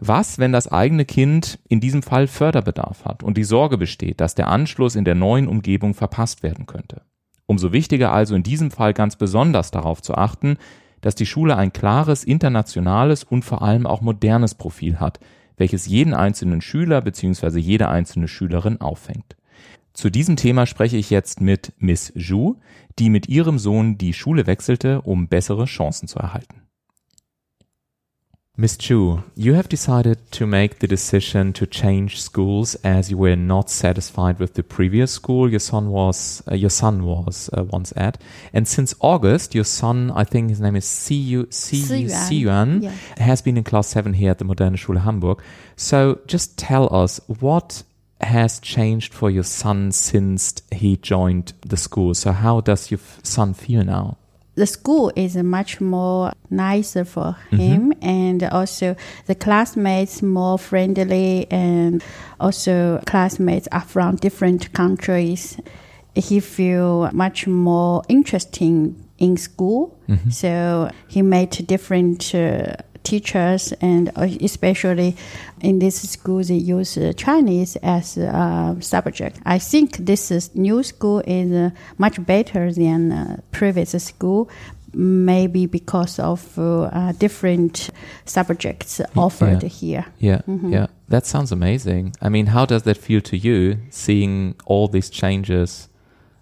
Was, 0.00 0.38
wenn 0.38 0.52
das 0.52 0.70
eigene 0.70 1.04
Kind 1.04 1.58
in 1.68 1.80
diesem 1.80 2.02
Fall 2.02 2.26
Förderbedarf 2.26 3.04
hat 3.04 3.22
und 3.22 3.36
die 3.36 3.44
Sorge 3.44 3.78
besteht, 3.78 4.20
dass 4.20 4.34
der 4.34 4.48
Anschluss 4.48 4.96
in 4.96 5.04
der 5.04 5.14
neuen 5.14 5.48
Umgebung 5.48 5.94
verpasst 5.94 6.42
werden 6.42 6.66
könnte? 6.66 7.02
Umso 7.46 7.72
wichtiger 7.72 8.12
also 8.12 8.34
in 8.34 8.42
diesem 8.42 8.70
Fall 8.70 8.94
ganz 8.94 9.16
besonders 9.16 9.70
darauf 9.70 10.02
zu 10.02 10.14
achten, 10.14 10.56
dass 11.00 11.14
die 11.14 11.26
Schule 11.26 11.56
ein 11.56 11.72
klares 11.72 12.24
internationales 12.24 13.24
und 13.24 13.44
vor 13.44 13.62
allem 13.62 13.86
auch 13.86 14.00
modernes 14.00 14.54
Profil 14.54 15.00
hat, 15.00 15.20
welches 15.56 15.86
jeden 15.86 16.14
einzelnen 16.14 16.62
Schüler 16.62 17.02
bzw. 17.02 17.58
jede 17.58 17.88
einzelne 17.88 18.28
Schülerin 18.28 18.80
auffängt. 18.80 19.36
Zu 19.92 20.10
diesem 20.10 20.36
Thema 20.36 20.66
spreche 20.66 20.96
ich 20.96 21.10
jetzt 21.10 21.40
mit 21.40 21.72
Miss 21.78 22.12
Zhu, 22.16 22.56
die 22.98 23.10
mit 23.10 23.28
ihrem 23.28 23.58
Sohn 23.58 23.96
die 23.96 24.12
Schule 24.12 24.46
wechselte, 24.46 25.02
um 25.02 25.28
bessere 25.28 25.66
Chancen 25.66 26.08
zu 26.08 26.18
erhalten. 26.18 26.63
Miss 28.56 28.76
Chu, 28.76 29.24
you 29.34 29.54
have 29.54 29.68
decided 29.68 30.30
to 30.30 30.46
make 30.46 30.78
the 30.78 30.86
decision 30.86 31.52
to 31.54 31.66
change 31.66 32.22
schools 32.22 32.76
as 32.84 33.10
you 33.10 33.18
were 33.18 33.34
not 33.34 33.68
satisfied 33.68 34.38
with 34.38 34.54
the 34.54 34.62
previous 34.62 35.10
school 35.10 35.50
your 35.50 35.58
son 35.58 35.90
was 35.90 36.40
uh, 36.48 36.54
your 36.54 36.70
son 36.70 37.04
was 37.04 37.50
uh, 37.52 37.64
once 37.64 37.92
at, 37.96 38.16
and 38.52 38.68
since 38.68 38.94
August, 39.00 39.56
your 39.56 39.64
son, 39.64 40.12
I 40.14 40.22
think 40.22 40.50
his 40.50 40.60
name 40.60 40.76
is 40.76 40.84
Siyu 40.84 41.52
Yuan, 42.30 42.82
yeah. 42.82 42.92
has 43.16 43.42
been 43.42 43.56
in 43.56 43.64
class 43.64 43.88
seven 43.88 44.12
here 44.12 44.30
at 44.30 44.38
the 44.38 44.44
Moderne 44.44 44.76
Schule 44.76 44.98
Hamburg. 44.98 45.42
So, 45.74 46.20
just 46.28 46.56
tell 46.56 46.94
us 46.94 47.20
what 47.26 47.82
has 48.20 48.60
changed 48.60 49.12
for 49.12 49.32
your 49.32 49.42
son 49.42 49.90
since 49.90 50.62
he 50.70 50.96
joined 50.96 51.54
the 51.66 51.76
school. 51.76 52.14
So, 52.14 52.30
how 52.30 52.60
does 52.60 52.92
your 52.92 53.00
son 53.24 53.52
feel 53.52 53.82
now? 53.82 54.16
The 54.54 54.66
school 54.66 55.12
is 55.16 55.36
much 55.36 55.80
more 55.80 56.32
nicer 56.50 57.04
for 57.04 57.36
mm-hmm. 57.50 57.56
him 57.56 57.92
mm-hmm. 57.92 58.08
and 58.08 58.42
also 58.44 58.96
the 59.26 59.34
classmates 59.34 60.22
more 60.22 60.58
friendly 60.58 61.46
and 61.50 62.02
also 62.40 63.00
classmates 63.06 63.68
are 63.72 63.80
from 63.80 64.16
different 64.16 64.72
countries 64.72 65.58
he 66.14 66.38
feel 66.40 67.10
much 67.12 67.46
more 67.46 68.02
interesting 68.08 68.94
in 69.18 69.36
school 69.36 69.98
mm-hmm. 70.08 70.30
so 70.30 70.90
he 71.08 71.22
made 71.22 71.50
different 71.66 72.34
uh, 72.34 72.74
teachers 73.04 73.72
and 73.80 74.10
uh, 74.16 74.26
especially 74.40 75.14
in 75.60 75.78
this 75.78 76.02
school 76.10 76.42
they 76.42 76.54
use 76.54 76.96
uh, 76.98 77.12
Chinese 77.16 77.76
as 77.82 78.16
a 78.16 78.76
subject. 78.80 79.38
I 79.44 79.58
think 79.58 79.98
this 79.98 80.50
new 80.54 80.82
school 80.82 81.22
is 81.26 81.52
uh, 81.52 81.70
much 81.98 82.24
better 82.26 82.72
than 82.72 83.12
uh, 83.12 83.36
previous 83.52 83.92
school. 84.02 84.48
Maybe 84.96 85.66
because 85.66 86.20
of 86.20 86.56
uh, 86.56 87.10
different 87.18 87.90
subjects 88.26 89.00
offered 89.16 89.64
yeah. 89.64 89.68
here. 89.68 90.06
Yeah, 90.20 90.40
mm-hmm. 90.46 90.72
yeah, 90.72 90.86
that 91.08 91.26
sounds 91.26 91.50
amazing. 91.50 92.14
I 92.22 92.28
mean, 92.28 92.46
how 92.46 92.64
does 92.64 92.84
that 92.84 92.96
feel 92.96 93.20
to 93.22 93.36
you, 93.36 93.78
seeing 93.90 94.54
all 94.66 94.86
these 94.86 95.10
changes 95.10 95.88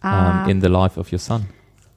um, 0.03 0.51
in 0.51 0.61
the 0.61 0.69
life 0.69 0.99
of 0.99 1.11
your 1.11 1.19
son? 1.19 1.47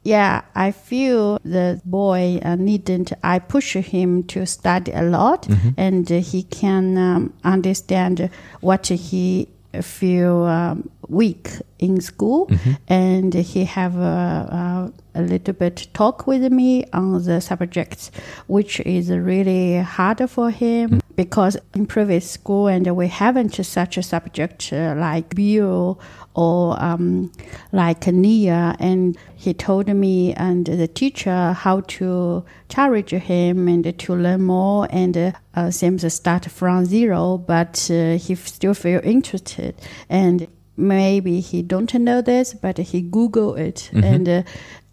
Yeah, 0.06 0.44
I 0.54 0.72
feel 0.72 1.40
the 1.44 1.82
boy 1.84 2.40
uh, 2.44 2.56
needn't. 2.56 3.12
I 3.24 3.40
push 3.40 3.74
him 3.74 4.24
to 4.26 4.46
study 4.46 4.92
a 4.92 5.02
lot, 5.02 5.44
mm-hmm. 5.44 5.70
and 5.78 6.10
uh, 6.12 6.20
he 6.20 6.44
can 6.44 6.96
um, 6.96 7.34
understand 7.44 8.30
what 8.62 8.86
he 8.88 9.50
feel 9.82 10.44
um, 10.44 10.90
weak 11.10 11.50
in 11.80 12.02
school, 12.02 12.46
mm-hmm. 12.48 12.74
and 12.88 13.34
he 13.34 13.66
have 13.66 13.98
a, 13.98 14.92
a, 15.16 15.20
a, 15.20 15.22
little 15.24 15.56
bit 15.56 15.88
talk 15.94 16.28
with 16.28 16.52
me 16.52 16.86
on 16.94 17.24
the 17.24 17.42
subjects, 17.42 18.12
which 18.46 18.80
is 18.82 19.10
really 19.10 19.78
hard 19.80 20.30
for 20.30 20.52
him 20.52 20.90
mm-hmm. 20.90 21.05
Because 21.16 21.58
in 21.74 21.86
previous 21.86 22.30
school 22.30 22.68
and 22.68 22.96
we 22.96 23.08
haven't 23.08 23.54
such 23.66 23.98
a 23.98 24.04
subject 24.04 24.72
uh, 24.74 24.94
like 24.98 25.36
bio 25.36 25.98
or 26.36 26.82
um, 26.84 27.32
like 27.72 28.08
Nia, 28.08 28.76
and 28.80 29.18
he 29.36 29.54
told 29.54 29.88
me 29.88 30.34
and 30.34 30.66
the 30.66 30.88
teacher 30.88 31.54
how 31.54 31.80
to 31.82 32.44
encourage 32.70 33.12
him 33.12 33.68
and 33.68 33.98
to 33.98 34.16
learn 34.16 34.42
more 34.42 34.88
and 34.90 35.34
uh, 35.56 35.72
seems 35.72 36.14
start 36.14 36.46
from 36.46 36.86
zero, 36.86 37.38
but 37.38 37.90
uh, 37.90 38.18
he 38.18 38.36
still 38.36 38.74
feel 38.74 39.00
interested 39.04 39.76
and 40.10 40.48
maybe 40.76 41.40
he 41.40 41.62
don't 41.62 41.94
know 41.94 42.22
this, 42.22 42.54
but 42.54 42.78
he 42.78 43.02
Google 43.02 43.56
it 43.56 43.90
mm-hmm. 43.94 44.04
and 44.04 44.30
uh, 44.30 44.44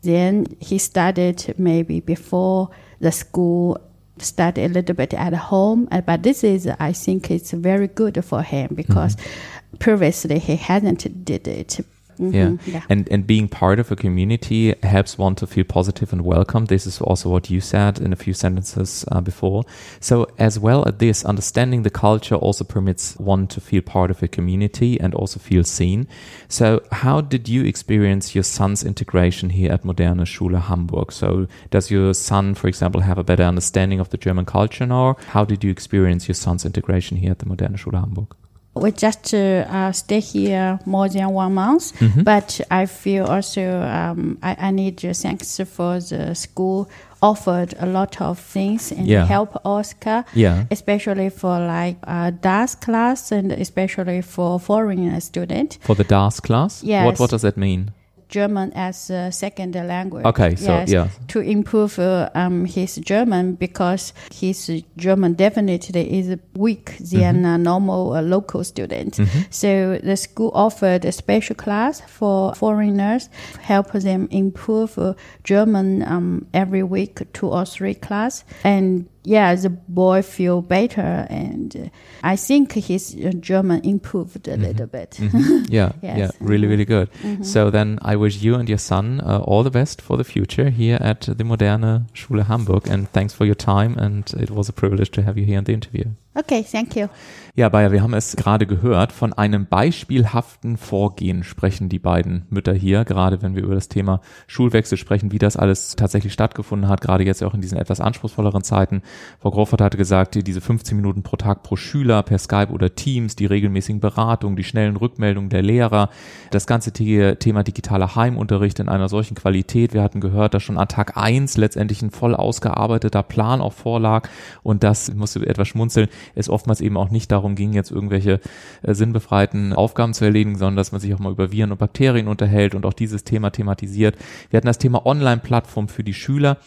then 0.03 0.47
he 0.61 0.79
started 0.79 1.55
maybe 1.59 2.01
before 2.01 2.71
the 3.01 3.11
school 3.11 3.79
study 4.23 4.65
a 4.65 4.69
little 4.69 4.95
bit 4.95 5.15
at 5.15 5.35
home. 5.35 5.89
But 6.07 6.23
this 6.23 6.45
is, 6.45 6.67
I 6.67 6.93
think, 6.93 7.31
it's 7.31 7.51
very 7.53 7.89
good 7.89 8.25
for 8.25 8.43
him 8.43 8.75
because 8.75 9.17
mm-hmm 9.17 9.59
previously 9.79 10.39
he 10.39 10.57
hadn't 10.57 11.25
did 11.25 11.49
it. 11.49 11.81
Mm-hmm, 12.23 12.35
yeah. 12.71 12.75
yeah. 12.75 12.83
And 12.89 13.09
and 13.11 13.27
being 13.27 13.49
part 13.49 13.79
of 13.81 13.91
a 13.91 13.97
community 13.97 14.75
helps 14.83 15.19
one 15.19 15.35
to 15.37 15.47
feel 15.47 15.65
positive 15.65 16.13
and 16.13 16.23
welcome. 16.23 16.67
This 16.67 16.87
is 16.87 17.01
also 17.01 17.29
what 17.29 17.51
you 17.51 17.61
said 17.61 17.99
in 17.99 18.13
a 18.13 18.17
few 18.17 18.35
sentences 18.35 19.05
uh, 19.11 19.21
before. 19.21 19.65
So 20.01 20.27
as 20.39 20.59
well 20.59 20.87
as 20.87 20.95
this, 20.99 21.25
understanding 21.25 21.83
the 21.83 21.91
culture 21.91 22.37
also 22.37 22.65
permits 22.65 23.17
one 23.19 23.47
to 23.49 23.61
feel 23.61 23.83
part 23.83 24.11
of 24.11 24.23
a 24.23 24.29
community 24.29 25.01
and 25.01 25.15
also 25.15 25.41
feel 25.41 25.65
seen. 25.65 26.07
So 26.49 26.83
how 26.93 27.21
did 27.21 27.49
you 27.49 27.65
experience 27.65 28.35
your 28.35 28.45
son's 28.45 28.85
integration 28.85 29.51
here 29.51 29.73
at 29.73 29.85
Moderne 29.85 30.25
Schule 30.25 30.59
Hamburg? 30.59 31.13
So 31.13 31.49
does 31.71 31.91
your 31.91 32.15
son, 32.15 32.55
for 32.55 32.69
example, 32.69 33.01
have 33.01 33.19
a 33.19 33.25
better 33.25 33.45
understanding 33.45 34.01
of 34.01 34.11
the 34.11 34.19
German 34.19 34.45
culture 34.45 34.87
now? 34.87 35.17
How 35.29 35.45
did 35.45 35.65
you 35.65 35.71
experience 35.71 36.29
your 36.29 36.35
son's 36.35 36.65
integration 36.65 37.17
here 37.17 37.33
at 37.33 37.41
the 37.41 37.47
Moderne 37.47 37.77
Schule 37.77 37.99
Hamburg? 37.99 38.37
We 38.75 38.91
just 38.91 39.35
uh, 39.35 39.93
stay 39.93 40.21
here 40.21 40.79
more 40.87 41.09
than 41.09 41.31
one 41.31 41.55
month, 41.55 41.93
mm-hmm. 41.99 42.23
but 42.23 42.61
I 42.71 42.87
feel 42.87 43.27
also 43.27 43.83
um, 43.83 44.39
I, 44.43 44.57
I, 44.59 44.71
need 44.71 44.99
thanks 44.99 45.59
for 45.59 46.01
the 46.01 46.35
school 46.35 46.89
offered 47.21 47.75
a 47.79 47.87
lot 47.87 48.21
of 48.21 48.39
things 48.39 48.91
and 48.91 49.07
yeah. 49.07 49.27
help 49.27 49.61
Oscar, 49.65 50.25
yeah. 50.35 50.65
especially 50.71 51.31
for 51.31 51.59
like 51.59 51.97
uh, 52.05 52.31
DAS 52.31 52.75
class 52.75 53.31
and 53.31 53.53
especially 53.53 54.23
for 54.23 54.59
foreign 54.59 55.21
student. 55.21 55.79
For 55.83 55.95
the 55.95 56.05
DAS 56.05 56.41
class, 56.41 56.83
yes. 56.83 57.05
What 57.05 57.21
what 57.21 57.31
does 57.31 57.43
that 57.43 57.57
mean? 57.57 57.93
German 58.33 58.73
as 58.75 59.11
a 59.11 59.31
second 59.31 59.75
language. 59.75 60.25
Okay, 60.25 60.57
so 60.57 60.73
yes, 60.73 60.91
yeah. 60.91 61.09
To 61.29 61.41
improve 61.41 61.99
uh, 61.99 62.31
um, 62.35 62.65
his 62.65 62.97
German 62.97 63.55
because 63.55 64.15
his 64.33 64.83
German 64.97 65.35
definitely 65.35 66.19
is 66.19 66.39
weak 66.55 66.97
than 66.99 67.37
mm-hmm. 67.37 67.45
a 67.45 67.59
normal 67.59 68.15
uh, 68.15 68.23
local 68.23 68.65
student. 68.65 69.19
Mm-hmm. 69.19 69.41
So 69.51 69.99
the 70.03 70.17
school 70.17 70.51
offered 70.55 71.05
a 71.05 71.13
special 71.13 71.55
class 71.55 72.01
for 72.01 72.55
foreigners, 72.55 73.29
help 73.61 73.93
them 73.93 74.29
improve 74.31 74.99
uh, 74.99 75.13
German 75.45 76.03
um, 76.03 76.47
every 76.55 76.83
week, 76.83 77.21
two 77.35 77.49
or 77.49 77.67
three 77.67 77.95
class, 77.95 78.45
and 78.65 79.09
yeah, 79.25 79.55
the 79.55 79.71
boy 79.71 80.23
feel 80.23 80.63
better, 80.63 81.27
and 81.31 81.77
uh, 81.77 81.89
I 82.25 82.37
think 82.37 82.73
his 82.73 83.15
uh, 83.15 83.31
German 83.39 83.81
improved 83.85 84.49
a 84.49 84.53
mm-hmm. 84.53 84.63
little 84.63 84.87
bit. 84.87 85.11
Mm-hmm. 85.21 85.73
Yeah, 85.73 85.93
yes. 86.03 86.19
yeah, 86.19 86.31
really, 86.41 86.67
really 86.67 86.85
good. 86.85 87.11
Mm-hmm. 87.23 87.45
So 87.45 87.71
then, 87.71 87.99
I 88.03 88.17
wish 88.17 88.43
you 88.43 88.57
and 88.57 88.69
your 88.69 88.79
son 88.79 89.21
uh, 89.21 89.39
all 89.45 89.63
the 89.63 89.71
best 89.71 90.03
for 90.03 90.17
the 90.17 90.25
future 90.25 90.71
here 90.71 90.99
at 91.01 91.21
the 91.21 91.45
Moderne 91.45 92.07
Schule 92.15 92.43
Hamburg, 92.43 92.89
and 92.89 93.09
thanks 93.11 93.33
for 93.33 93.45
your 93.45 93.55
time. 93.55 93.97
And 93.97 94.33
it 94.39 94.51
was 94.51 94.69
a 94.69 94.73
privilege 94.73 95.11
to 95.13 95.23
have 95.23 95.39
you 95.39 95.45
here 95.45 95.59
in 95.59 95.65
the 95.65 95.73
interview. 95.73 96.05
Okay, 96.35 96.65
thank 96.71 96.97
you. 96.97 97.09
Ja, 97.55 97.69
Bayer, 97.69 97.93
wir 97.93 98.03
haben 98.03 98.15
es 98.15 98.35
gerade 98.37 98.67
gehört. 98.67 99.13
Von 99.13 99.35
einem 99.35 99.67
beispielhaften 99.67 100.79
Vorgehen 100.79 101.45
sprechen 101.45 101.91
die 101.91 101.99
beiden 101.99 102.47
Mütter 102.49 102.73
hier, 102.73 103.05
gerade 103.05 103.43
wenn 103.43 103.55
wir 103.55 103.63
über 103.63 103.75
das 103.75 103.91
Thema 103.91 104.23
Schulwechsel 104.47 104.97
sprechen, 104.97 105.33
wie 105.33 105.39
das 105.39 105.59
alles 105.59 105.95
tatsächlich 105.95 106.33
stattgefunden 106.33 106.89
hat, 106.89 107.03
gerade 107.03 107.25
jetzt 107.25 107.43
auch 107.43 107.53
in 107.53 107.61
diesen 107.61 107.77
etwas 107.77 108.01
anspruchsvolleren 108.01 108.63
Zeiten. 108.63 109.03
Frau 109.39 109.51
Grofert 109.51 109.83
hatte 109.83 109.99
gesagt, 109.99 110.47
diese 110.47 110.63
15 110.63 110.97
Minuten 110.97 111.23
pro 111.23 111.37
Tag 111.37 111.63
pro 111.63 111.77
Schüler 111.77 112.23
per 112.23 112.39
Skype 112.39 112.73
oder 112.73 112.95
Teams, 112.95 113.37
die 113.37 113.45
regelmäßigen 113.45 114.01
Beratungen, 114.01 114.57
die 114.57 114.65
schnellen 114.65 114.97
Rückmeldungen 114.97 115.51
der 115.51 115.61
Lehrer, 115.61 116.09
das 116.53 116.67
ganze 116.67 116.93
Thema 116.93 117.63
digitaler 117.63 118.17
Heimunterricht 118.17 118.79
in 118.79 118.89
einer 118.89 119.11
solchen 119.11 119.35
Qualität. 119.35 119.93
Wir 119.93 120.03
hatten 120.03 120.23
gehört, 120.23 120.55
dass 120.55 120.63
schon 120.63 120.79
an 120.79 120.89
Tag 120.89 121.19
eins 121.19 121.59
letztendlich 121.59 122.01
ein 122.01 122.11
voll 122.11 122.35
ausgearbeiteter 122.35 123.23
Plan 123.23 123.61
auch 123.61 123.75
vorlag 123.75 124.31
und 124.63 124.83
das 124.83 125.13
musste 125.13 125.47
etwas 125.47 125.69
schmunzeln, 125.69 126.09
es 126.35 126.49
oftmals 126.49 126.81
eben 126.81 126.97
auch 126.97 127.11
nicht 127.11 127.31
darum 127.33 127.55
ging, 127.55 127.73
jetzt 127.73 127.91
irgendwelche 127.91 128.41
äh, 128.83 128.95
sinnbefreiten 128.95 129.73
Aufgaben 129.73 130.15
zu 130.15 130.25
erledigen, 130.25 130.57
sondern 130.57 130.77
dass 130.77 130.93
man 130.93 131.01
sich 131.01 131.15
auch 131.15 131.19
mal 131.19 131.33
über 131.33 131.53
Viren 131.53 131.73
und 131.73 131.79
Bakterien 131.79 132.29
unterhält 132.29 132.75
und 132.75 132.87
auch 132.87 132.93
dieses 132.93 133.25
Thema 133.25 133.51
thematisiert. 133.51 134.17
Wir 134.51 134.57
hatten 134.59 134.67
das 134.67 134.79
Thema 134.79 135.07
Online-Plattform 135.07 135.89
für 135.89 136.05
die 136.05 136.15
Schüler. 136.15 136.59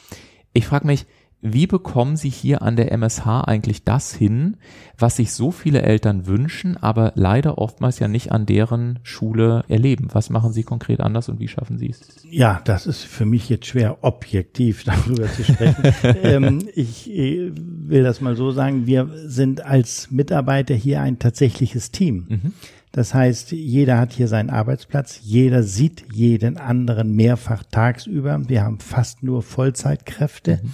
Ich 0.53 0.67
frage 0.67 0.87
mich, 0.87 1.05
wie 1.41 1.67
bekommen 1.67 2.17
Sie 2.17 2.29
hier 2.29 2.61
an 2.63 2.75
der 2.75 2.91
MSH 2.91 3.43
eigentlich 3.45 3.83
das 3.83 4.13
hin, 4.13 4.57
was 4.97 5.17
sich 5.17 5.31
so 5.31 5.51
viele 5.51 5.83
Eltern 5.83 6.25
wünschen, 6.25 6.75
aber 6.77 7.11
leider 7.15 7.59
oftmals 7.59 7.99
ja 7.99 8.07
nicht 8.07 8.31
an 8.31 8.45
deren 8.45 8.99
Schule 9.03 9.63
erleben? 9.67 10.07
Was 10.11 10.31
machen 10.31 10.53
Sie 10.53 10.63
konkret 10.63 11.01
anders 11.01 11.29
und 11.29 11.39
wie 11.39 11.47
schaffen 11.47 11.77
Sie 11.77 11.91
es? 11.91 12.01
Ja, 12.29 12.61
das 12.65 12.87
ist 12.87 13.03
für 13.03 13.25
mich 13.25 13.47
jetzt 13.49 13.67
schwer, 13.67 13.99
objektiv 14.01 14.83
darüber 14.85 15.27
zu 15.31 15.43
sprechen. 15.43 15.83
ähm, 16.23 16.67
ich 16.73 17.09
äh, 17.11 17.51
will 17.53 18.03
das 18.03 18.21
mal 18.21 18.35
so 18.35 18.51
sagen, 18.51 18.87
wir 18.87 19.09
sind 19.25 19.63
als 19.63 20.09
Mitarbeiter 20.09 20.73
hier 20.73 21.01
ein 21.01 21.19
tatsächliches 21.19 21.91
Team. 21.91 22.25
Mhm. 22.27 22.53
Das 22.91 23.13
heißt, 23.13 23.51
jeder 23.51 23.99
hat 23.99 24.13
hier 24.13 24.29
seinen 24.29 24.49
Arbeitsplatz, 24.49 25.19
jeder 25.21 25.63
sieht 25.63 26.05
jeden 26.13 26.57
anderen 26.57 27.13
mehrfach 27.13 27.63
tagsüber. 27.69 28.41
Wir 28.47 28.63
haben 28.63 28.79
fast 28.79 29.21
nur 29.21 29.43
Vollzeitkräfte. 29.43 30.61
Mhm. 30.63 30.71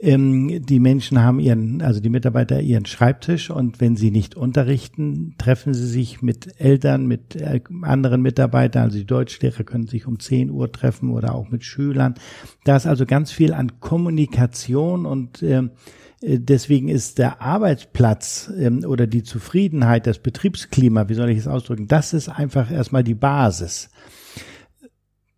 Ähm, 0.00 0.64
die 0.64 0.80
Menschen 0.80 1.22
haben 1.22 1.38
ihren, 1.38 1.80
also 1.80 2.00
die 2.00 2.08
Mitarbeiter 2.08 2.60
ihren 2.60 2.86
Schreibtisch 2.86 3.50
und 3.50 3.80
wenn 3.80 3.96
sie 3.96 4.10
nicht 4.10 4.34
unterrichten, 4.34 5.34
treffen 5.38 5.72
sie 5.72 5.86
sich 5.86 6.20
mit 6.20 6.60
Eltern, 6.60 7.06
mit 7.06 7.36
äh, 7.36 7.60
anderen 7.82 8.22
Mitarbeitern, 8.22 8.84
also 8.84 8.98
die 8.98 9.06
Deutschlehrer 9.06 9.62
können 9.64 9.86
sich 9.86 10.06
um 10.06 10.18
10 10.18 10.50
Uhr 10.50 10.72
treffen 10.72 11.10
oder 11.10 11.34
auch 11.34 11.48
mit 11.48 11.64
Schülern. 11.64 12.14
Da 12.64 12.76
ist 12.76 12.86
also 12.86 13.06
ganz 13.06 13.30
viel 13.30 13.54
an 13.54 13.80
Kommunikation 13.80 15.06
und 15.06 15.42
ähm, 15.42 15.70
äh, 16.20 16.38
Deswegen 16.40 16.88
ist 16.88 17.18
der 17.18 17.40
Arbeitsplatz 17.40 18.50
ähm, 18.58 18.84
oder 18.84 19.06
die 19.06 19.22
Zufriedenheit, 19.22 20.06
das 20.06 20.18
Betriebsklima, 20.18 21.08
wie 21.08 21.14
soll 21.14 21.30
ich 21.30 21.38
es 21.38 21.46
ausdrücken, 21.46 21.88
das 21.88 22.12
ist 22.12 22.28
einfach 22.28 22.70
erstmal 22.70 23.04
die 23.04 23.14
Basis. 23.14 23.90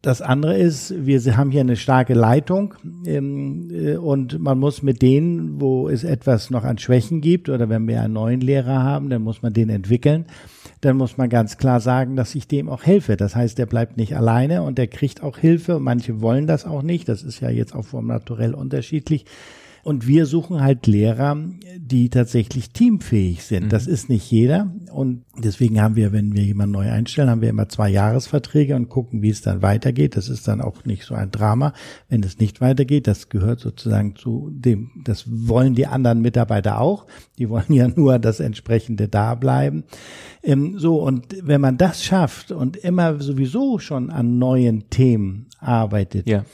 Das 0.03 0.23
andere 0.23 0.57
ist, 0.57 0.95
wir 1.05 1.37
haben 1.37 1.51
hier 1.51 1.63
eine 1.63 1.75
starke 1.75 2.15
Leitung 2.15 2.75
ähm, 3.07 3.71
äh, 3.73 3.97
und 3.97 4.39
man 4.39 4.59
muss 4.59 4.83
mit 4.83 5.03
denen, 5.03 5.61
wo 5.61 5.89
es 5.89 6.05
etwas 6.05 6.51
noch 6.51 6.65
an 6.65 6.79
Schwächen 6.79 7.21
gibt 7.21 7.49
oder 7.49 7.69
wenn 7.69 7.89
wir 7.89 8.03
einen 8.03 8.13
neuen 8.13 8.41
Lehrer 8.41 8.83
haben, 8.83 9.09
dann 9.11 9.23
muss 9.23 9.43
man 9.43 9.53
den 9.53 9.69
entwickeln. 9.69 10.27
Dann 10.81 10.97
muss 10.97 11.17
man 11.17 11.29
ganz 11.29 11.57
klar 11.57 11.81
sagen, 11.81 12.15
dass 12.15 12.35
ich 12.35 12.47
dem 12.47 12.69
auch 12.69 12.85
helfe. 12.85 13.17
Das 13.17 13.35
heißt, 13.35 13.59
der 13.59 13.67
bleibt 13.67 13.97
nicht 13.97 14.17
alleine 14.17 14.63
und 14.63 14.79
der 14.79 14.87
kriegt 14.87 15.23
auch 15.23 15.39
Hilfe. 15.39 15.81
Manche 15.81 16.21
wollen 16.21 16.47
das 16.47 16.67
auch 16.67 16.83
nicht. 16.83 17.09
Das 17.09 17.23
ist 17.23 17.41
ja 17.41 17.51
jetzt 17.51 17.75
auch 17.75 17.85
vom 17.85 18.07
Naturell 18.07 18.55
unterschiedlich. 18.55 19.25
Und 19.87 20.09
wir 20.09 20.27
suchen 20.27 20.63
halt 20.63 20.89
Lehrer, 20.89 21.39
die 21.79 22.11
tatsächlich 22.11 22.71
teamfähig 22.71 23.45
sind. 23.45 23.67
Mhm. 23.67 23.69
Das 23.69 23.87
ist 23.87 24.09
nicht 24.09 24.29
jeder. 24.29 24.75
Und 24.91 25.23
deswegen 25.39 25.81
haben 25.81 25.95
wir, 25.95 26.11
wenn 26.11 26.35
wir 26.35 26.43
jemanden 26.43 26.73
neu 26.73 26.91
einstellen, 26.91 27.31
haben 27.31 27.41
wir 27.41 27.51
immer 27.51 27.69
zwei 27.69 27.89
Jahresverträge 27.89 28.75
und 28.75 28.89
gucken, 28.89 29.23
wie 29.23 29.31
es 29.31 29.43
dann 29.43 29.63
weitergeht. 29.63 30.17
Das 30.17 30.29
ist 30.29 30.49
dann 30.49 30.61
auch 30.61 30.85
nicht 30.85 31.05
so 31.05 31.15
ein 31.15 31.31
Drama, 31.31 31.73
wenn 32.09 32.25
es 32.25 32.41
nicht 32.41 32.61
weitergeht. 32.61 33.07
Das 33.07 33.29
gehört 33.29 33.61
sozusagen 33.61 34.17
zu 34.17 34.51
dem, 34.53 34.91
das 35.05 35.25
wollen 35.29 35.77
die 35.77 35.87
anderen 35.87 36.21
Mitarbeiter 36.21 36.81
auch. 36.81 37.07
Die 37.39 37.49
wollen 37.49 37.73
ja 37.73 37.87
nur 37.87 38.19
das 38.19 38.41
entsprechende 38.41 39.07
da 39.07 39.37
bleiben. 39.37 39.85
Ähm, 40.43 40.81
so, 40.81 41.01
und 41.01 41.37
wenn 41.41 41.61
man 41.61 41.77
das 41.77 42.03
schafft 42.03 42.51
und 42.51 42.77
immer 42.77 43.21
sowieso 43.23 43.79
schon 43.79 44.11
an 44.11 44.39
neuen 44.39 44.91
Themen 44.91 45.47
arbeitet, 45.61 46.29
ja 46.29 46.45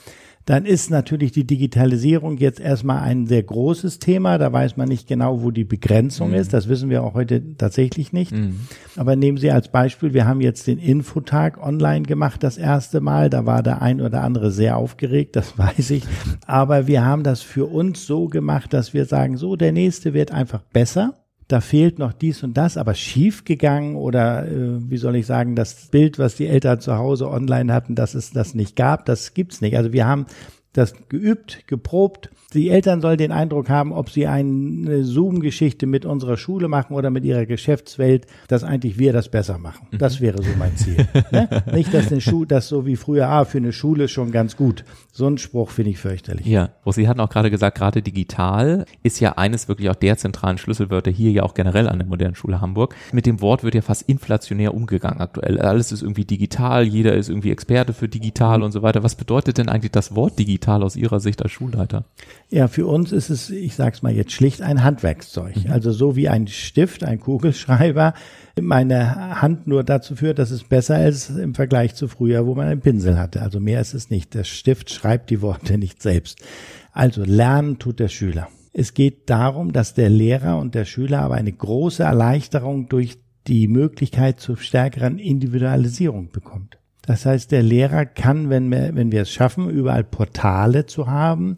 dann 0.45 0.65
ist 0.65 0.89
natürlich 0.89 1.31
die 1.31 1.45
Digitalisierung 1.45 2.37
jetzt 2.37 2.59
erstmal 2.59 2.99
ein 3.01 3.27
sehr 3.27 3.43
großes 3.43 3.99
Thema. 3.99 4.37
Da 4.37 4.51
weiß 4.51 4.75
man 4.75 4.89
nicht 4.89 5.07
genau, 5.07 5.41
wo 5.41 5.51
die 5.51 5.63
Begrenzung 5.63 6.29
mhm. 6.29 6.35
ist. 6.35 6.53
Das 6.53 6.67
wissen 6.67 6.89
wir 6.89 7.03
auch 7.03 7.13
heute 7.13 7.55
tatsächlich 7.57 8.11
nicht. 8.11 8.33
Mhm. 8.33 8.59
Aber 8.97 9.15
nehmen 9.15 9.37
Sie 9.37 9.51
als 9.51 9.69
Beispiel, 9.69 10.13
wir 10.13 10.27
haben 10.27 10.41
jetzt 10.41 10.67
den 10.67 10.79
Infotag 10.79 11.63
online 11.65 12.03
gemacht, 12.03 12.43
das 12.43 12.57
erste 12.57 12.99
Mal. 12.99 13.29
Da 13.29 13.45
war 13.45 13.63
der 13.63 13.81
ein 13.81 14.01
oder 14.01 14.21
andere 14.21 14.51
sehr 14.51 14.77
aufgeregt, 14.77 15.37
das 15.37 15.57
weiß 15.57 15.91
ich. 15.91 16.03
Aber 16.45 16.87
wir 16.87 17.05
haben 17.05 17.23
das 17.23 17.41
für 17.41 17.65
uns 17.65 18.05
so 18.05 18.27
gemacht, 18.27 18.73
dass 18.73 18.93
wir 18.93 19.05
sagen, 19.05 19.37
so, 19.37 19.55
der 19.55 19.71
nächste 19.71 20.13
wird 20.13 20.31
einfach 20.31 20.61
besser 20.73 21.22
da 21.47 21.61
fehlt 21.61 21.99
noch 21.99 22.13
dies 22.13 22.43
und 22.43 22.55
das, 22.55 22.77
aber 22.77 22.93
schief 22.93 23.43
gegangen 23.43 23.95
oder 23.95 24.47
äh, 24.47 24.89
wie 24.89 24.97
soll 24.97 25.15
ich 25.15 25.25
sagen, 25.25 25.55
das 25.55 25.87
Bild, 25.87 26.19
was 26.19 26.35
die 26.35 26.47
Eltern 26.47 26.79
zu 26.79 26.97
Hause 26.97 27.29
online 27.29 27.73
hatten, 27.73 27.95
dass 27.95 28.15
es 28.15 28.31
das 28.31 28.55
nicht 28.55 28.75
gab, 28.75 29.05
das 29.05 29.33
gibt's 29.33 29.61
nicht. 29.61 29.77
Also 29.77 29.93
wir 29.93 30.05
haben 30.07 30.25
das 30.73 30.93
geübt, 31.09 31.67
geprobt. 31.67 32.29
Die 32.53 32.69
Eltern 32.69 33.01
sollen 33.01 33.17
den 33.17 33.31
Eindruck 33.31 33.69
haben, 33.69 33.91
ob 33.91 34.09
sie 34.09 34.27
eine 34.27 35.03
Zoom-Geschichte 35.03 35.87
mit 35.87 36.05
unserer 36.05 36.37
Schule 36.37 36.67
machen 36.67 36.93
oder 36.93 37.09
mit 37.09 37.25
ihrer 37.25 37.45
Geschäftswelt, 37.45 38.27
dass 38.47 38.63
eigentlich 38.63 38.97
wir 38.97 39.13
das 39.13 39.29
besser 39.29 39.57
machen. 39.57 39.87
Mhm. 39.91 39.97
Das 39.97 40.21
wäre 40.21 40.41
so 40.41 40.49
mein 40.57 40.75
Ziel. 40.77 41.07
ne? 41.31 41.63
Nicht, 41.73 41.93
dass 41.93 42.11
eine 42.11 42.21
Schule, 42.21 42.47
das 42.47 42.67
so 42.67 42.85
wie 42.85 42.95
früher, 42.95 43.27
ah, 43.29 43.45
für 43.45 43.57
eine 43.57 43.73
Schule 43.73 44.07
schon 44.07 44.31
ganz 44.31 44.55
gut. 44.55 44.83
So 45.11 45.27
ein 45.27 45.37
Spruch 45.37 45.71
finde 45.71 45.91
ich 45.91 45.99
fürchterlich. 45.99 46.45
Ja, 46.45 46.69
wo 46.83 46.91
Sie 46.91 47.07
hatten 47.07 47.19
auch 47.19 47.29
gerade 47.29 47.49
gesagt, 47.49 47.77
gerade 47.77 48.01
digital 48.01 48.85
ist 49.03 49.19
ja 49.19 49.33
eines 49.33 49.67
wirklich 49.67 49.89
auch 49.89 49.95
der 49.95 50.17
zentralen 50.17 50.57
Schlüsselwörter 50.57 51.11
hier 51.11 51.31
ja 51.31 51.43
auch 51.43 51.53
generell 51.53 51.87
an 51.87 51.99
der 51.99 52.07
modernen 52.07 52.35
Schule 52.35 52.61
Hamburg. 52.61 52.95
Mit 53.11 53.25
dem 53.25 53.41
Wort 53.41 53.63
wird 53.63 53.75
ja 53.75 53.81
fast 53.81 54.03
inflationär 54.03 54.73
umgegangen 54.73 55.21
aktuell. 55.21 55.59
Alles 55.59 55.91
ist 55.91 56.01
irgendwie 56.01 56.25
digital, 56.25 56.83
jeder 56.83 57.13
ist 57.13 57.29
irgendwie 57.29 57.51
Experte 57.51 57.93
für 57.93 58.07
digital 58.07 58.59
mhm. 58.59 58.65
und 58.65 58.71
so 58.71 58.81
weiter. 58.81 59.03
Was 59.03 59.15
bedeutet 59.15 59.57
denn 59.57 59.69
eigentlich 59.69 59.91
das 59.91 60.15
Wort 60.15 60.37
digital 60.37 60.83
aus 60.83 60.95
Ihrer 60.95 61.19
Sicht 61.19 61.41
als 61.41 61.51
Schulleiter? 61.51 62.05
Ja, 62.53 62.67
für 62.67 62.85
uns 62.85 63.11
ist 63.11 63.31
es, 63.31 63.49
ich 63.49 63.73
sage 63.73 63.95
es 63.95 64.03
mal 64.03 64.13
jetzt 64.13 64.31
schlicht, 64.31 64.61
ein 64.61 64.83
Handwerkszeug. 64.83 65.55
Mhm. 65.65 65.71
Also 65.71 65.91
so 65.91 66.15
wie 66.15 66.29
ein 66.29 66.45
Stift, 66.45 67.03
ein 67.03 67.19
Kugelschreiber 67.19 68.13
meine 68.61 69.41
Hand 69.41 69.65
nur 69.65 69.83
dazu 69.83 70.15
führt, 70.15 70.37
dass 70.37 70.51
es 70.51 70.63
besser 70.63 71.07
ist 71.07 71.31
im 71.31 71.55
Vergleich 71.55 71.95
zu 71.95 72.07
früher, 72.07 72.45
wo 72.45 72.53
man 72.53 72.67
einen 72.67 72.81
Pinsel 72.81 73.17
hatte. 73.17 73.41
Also 73.41 73.59
mehr 73.59 73.81
ist 73.81 73.95
es 73.95 74.11
nicht. 74.11 74.35
Der 74.35 74.43
Stift 74.43 74.91
schreibt 74.91 75.31
die 75.31 75.41
Worte 75.41 75.77
nicht 75.79 76.03
selbst. 76.03 76.43
Also 76.91 77.23
lernen 77.23 77.79
tut 77.79 77.99
der 77.99 78.09
Schüler. 78.09 78.49
Es 78.71 78.93
geht 78.93 79.31
darum, 79.31 79.73
dass 79.73 79.95
der 79.95 80.11
Lehrer 80.11 80.59
und 80.59 80.75
der 80.75 80.85
Schüler 80.85 81.23
aber 81.23 81.33
eine 81.33 81.53
große 81.53 82.03
Erleichterung 82.03 82.87
durch 82.87 83.17
die 83.47 83.67
Möglichkeit 83.67 84.39
zur 84.39 84.57
stärkeren 84.57 85.17
Individualisierung 85.17 86.29
bekommt. 86.31 86.77
Das 87.01 87.25
heißt, 87.25 87.51
der 87.51 87.63
Lehrer 87.63 88.05
kann, 88.05 88.51
wenn 88.51 88.69
wir, 88.69 88.91
wenn 88.93 89.11
wir 89.11 89.23
es 89.23 89.31
schaffen, 89.31 89.71
überall 89.71 90.03
Portale 90.03 90.85
zu 90.85 91.07
haben 91.07 91.55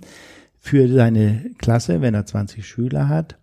für 0.66 0.92
seine 0.92 1.52
Klasse, 1.60 2.02
wenn 2.02 2.16
er 2.16 2.26
20 2.26 2.68
Schüler 2.68 3.08
hat, 3.08 3.38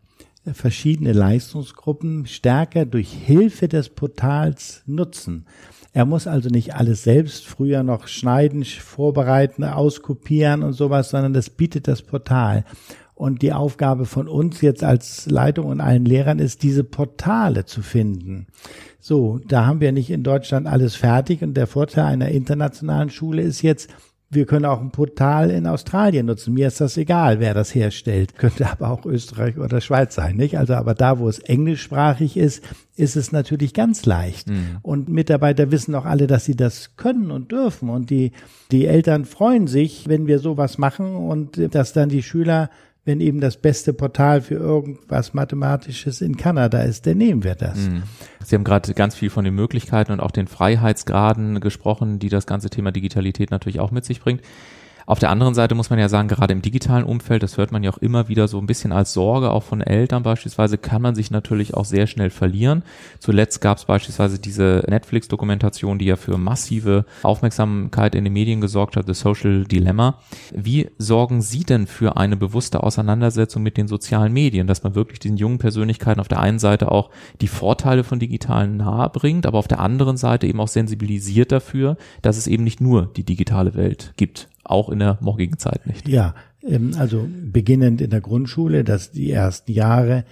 verschiedene 0.45 1.13
Leistungsgruppen 1.13 2.27
stärker 2.27 2.85
durch 2.85 3.13
Hilfe 3.13 3.69
des 3.69 3.91
Portals 3.91 4.83
nutzen. 4.87 5.47
Er 5.93 6.05
muss 6.05 6.27
also 6.27 6.49
nicht 6.49 6.75
alles 6.75 7.05
selbst 7.05 7.47
früher 7.47 7.85
noch 7.85 8.09
schneiden, 8.09 8.65
vorbereiten, 8.65 9.63
auskopieren 9.63 10.65
und 10.65 10.73
sowas, 10.73 11.11
sondern 11.11 11.33
das 11.33 11.49
bietet 11.49 11.87
das 11.87 12.03
Portal. 12.03 12.65
Und 13.15 13.43
die 13.43 13.53
Aufgabe 13.53 14.05
von 14.05 14.27
uns 14.27 14.61
jetzt 14.61 14.83
als 14.83 15.31
Leitung 15.31 15.67
und 15.67 15.81
allen 15.81 16.05
Lehrern 16.05 16.41
ist, 16.41 16.65
diese 16.65 16.83
Portale 16.83 17.67
zu 17.67 17.83
finden. 17.83 18.49
So, 18.99 19.39
da 19.47 19.65
haben 19.65 19.81
wir 19.81 19.93
nicht 19.93 20.11
in 20.11 20.25
Deutschland 20.25 20.67
alles 20.67 20.97
fertig 20.97 21.43
und 21.43 21.55
der 21.55 21.69
Vorteil 21.69 22.07
einer 22.07 22.31
internationalen 22.31 23.11
Schule 23.11 23.43
ist 23.43 23.63
jetzt, 23.63 23.91
wir 24.33 24.47
können 24.47 24.65
auch 24.65 24.81
ein 24.81 24.91
Portal 24.91 25.51
in 25.51 25.67
Australien 25.67 26.25
nutzen. 26.25 26.55
Mir 26.55 26.69
ist 26.69 26.81
das 26.81 26.97
egal, 26.97 27.39
wer 27.39 27.53
das 27.53 27.75
herstellt. 27.75 28.39
Könnte 28.39 28.67
aber 28.71 28.91
auch 28.91 29.05
Österreich 29.05 29.59
oder 29.59 29.83
Schweiz 29.83 30.15
sein, 30.15 30.37
nicht? 30.37 30.59
Also, 30.59 30.73
aber 30.73 30.95
da, 30.95 31.19
wo 31.19 31.29
es 31.29 31.39
englischsprachig 31.39 32.39
ist, 32.39 32.65
ist 32.97 33.17
es 33.17 33.31
natürlich 33.31 33.75
ganz 33.75 34.07
leicht. 34.07 34.49
Mhm. 34.49 34.79
Und 34.81 35.11
Mitarbeiter 35.11 35.71
wissen 35.71 35.95
auch 35.95 36.07
alle, 36.07 36.27
dass 36.27 36.47
sie 36.47 36.57
das 36.57 36.97
können 36.97 37.31
und 37.31 37.53
dürfen. 37.53 37.91
Und 37.91 38.09
die, 38.09 38.33
die 38.71 38.87
Eltern 38.87 39.27
freuen 39.27 39.67
sich, 39.67 40.09
wenn 40.09 40.27
wir 40.27 40.39
sowas 40.39 40.79
machen 40.79 41.15
und 41.15 41.75
dass 41.75 41.93
dann 41.93 42.09
die 42.09 42.23
Schüler 42.23 42.71
wenn 43.05 43.21
eben 43.21 43.41
das 43.41 43.57
beste 43.57 43.93
Portal 43.93 44.43
für 44.43 44.55
irgendwas 44.55 45.35
Mathematisches 45.35 46.21
in 46.21 46.37
Kanada 46.37 46.83
ist, 46.83 47.07
dann 47.07 47.19
nehmen 47.19 47.43
wir 47.43 47.57
das. 47.57 47.77
Mhm. 47.77 48.05
Sie 48.45 48.55
haben 48.55 48.65
gerade 48.65 48.95
ganz 48.95 49.15
viel 49.17 49.31
von 49.31 49.45
den 49.45 49.55
Möglichkeiten 49.55 50.13
und 50.13 50.21
auch 50.21 50.31
den 50.31 50.47
Freiheitsgraden 50.47 51.61
gesprochen, 51.61 52.21
die 52.21 52.29
das 52.29 52.47
ganze 52.47 52.71
Thema 52.71 52.93
Digitalität 52.93 53.51
natürlich 53.51 53.81
auch 53.81 53.91
mit 53.91 54.05
sich 54.05 54.21
bringt. 54.21 54.43
Auf 55.07 55.19
der 55.19 55.31
anderen 55.31 55.55
Seite 55.55 55.75
muss 55.75 55.91
man 55.91 55.99
ja 55.99 56.09
sagen, 56.09 56.29
gerade 56.29 56.53
im 56.53 56.63
digitalen 56.63 57.05
Umfeld, 57.05 57.43
das 57.43 57.57
hört 57.57 57.73
man 57.73 57.83
ja 57.83 57.91
auch 57.91 57.99
immer 57.99 58.29
wieder 58.29 58.49
so 58.49 58.59
ein 58.59 58.67
bisschen 58.67 58.93
als 58.93 59.13
Sorge, 59.13 59.51
auch 59.51 59.63
von 59.63 59.81
Eltern 59.81 60.23
beispielsweise, 60.23 60.79
kann 60.79 61.03
man 61.03 61.15
sich 61.15 61.31
natürlich 61.31 61.75
auch 61.75 61.85
sehr 61.85 62.07
schnell 62.07 62.31
verlieren. 62.31 62.83
Zuletzt 63.19 63.61
gab 63.61 63.79
es 63.79 63.85
beispielsweise 63.85 64.39
diese 64.39 64.85
Netflix-Dokumentation, 64.89 65.99
die 65.99 66.07
ja 66.07 66.17
für 66.17 66.39
massive 66.39 67.05
Aufmerksamkeit 67.23 68.15
in 68.15 68.25
den 68.25 68.33
Medien 68.33 68.61
gesorgt 68.61 68.97
hat, 68.97 69.07
The 69.07 69.15
Social 69.15 69.65
Dilemma. 69.65 70.19
Wie 70.55 70.91
sorgen 70.99 71.43
Sie 71.43 71.65
denn 71.65 71.87
für 71.87 72.17
eine 72.17 72.37
bewusste 72.37 72.83
Auseinandersetzung 72.83 73.63
mit 73.63 73.77
den 73.77 73.89
sozialen 73.89 74.33
Medien, 74.33 74.67
dass 74.67 74.83
man 74.83 74.95
wirklich 74.95 75.19
diesen 75.19 75.37
jungen 75.37 75.59
Persönlichkeiten 75.59 76.21
auf 76.21 76.29
der 76.29 76.41
einen 76.41 76.59
Seite 76.59 76.91
auch 76.91 77.11
die 77.41 77.49
Vorteile 77.49 78.05
von 78.05 78.19
digitalen 78.19 78.77
nahe 78.77 79.11
bringt, 79.11 79.47
aber 79.47 79.59
auf 79.59 79.69
der 79.69 79.81
anderen 79.81 80.17
Seite 80.17 80.47
eben 80.47 80.61
auch 80.61 80.69
sensibilisiert 80.69 81.53
dafür, 81.53 81.97
dass 82.23 82.37
es 82.37 82.47
eben 82.47 82.65
nicht 82.65 82.81
nur 82.81 83.07
die 83.17 83.25
digitale 83.25 83.75
Welt 83.75 84.13
gibt? 84.17 84.49
Auch 84.65 84.89
in 84.89 84.99
der 84.99 85.19
morgigen 85.21 85.59
Zeit 85.59 85.87
nicht. 85.87 86.09
Ja, 86.09 86.35
ähm, 86.63 86.93
also 86.99 87.29
beginnend 87.45 88.01
in 88.01 88.11
der 88.11 88.21
Grundschule, 88.21 88.85
dass 88.85 89.11
die 89.11 89.31
ersten 89.31 89.73
Jahre 89.73 90.25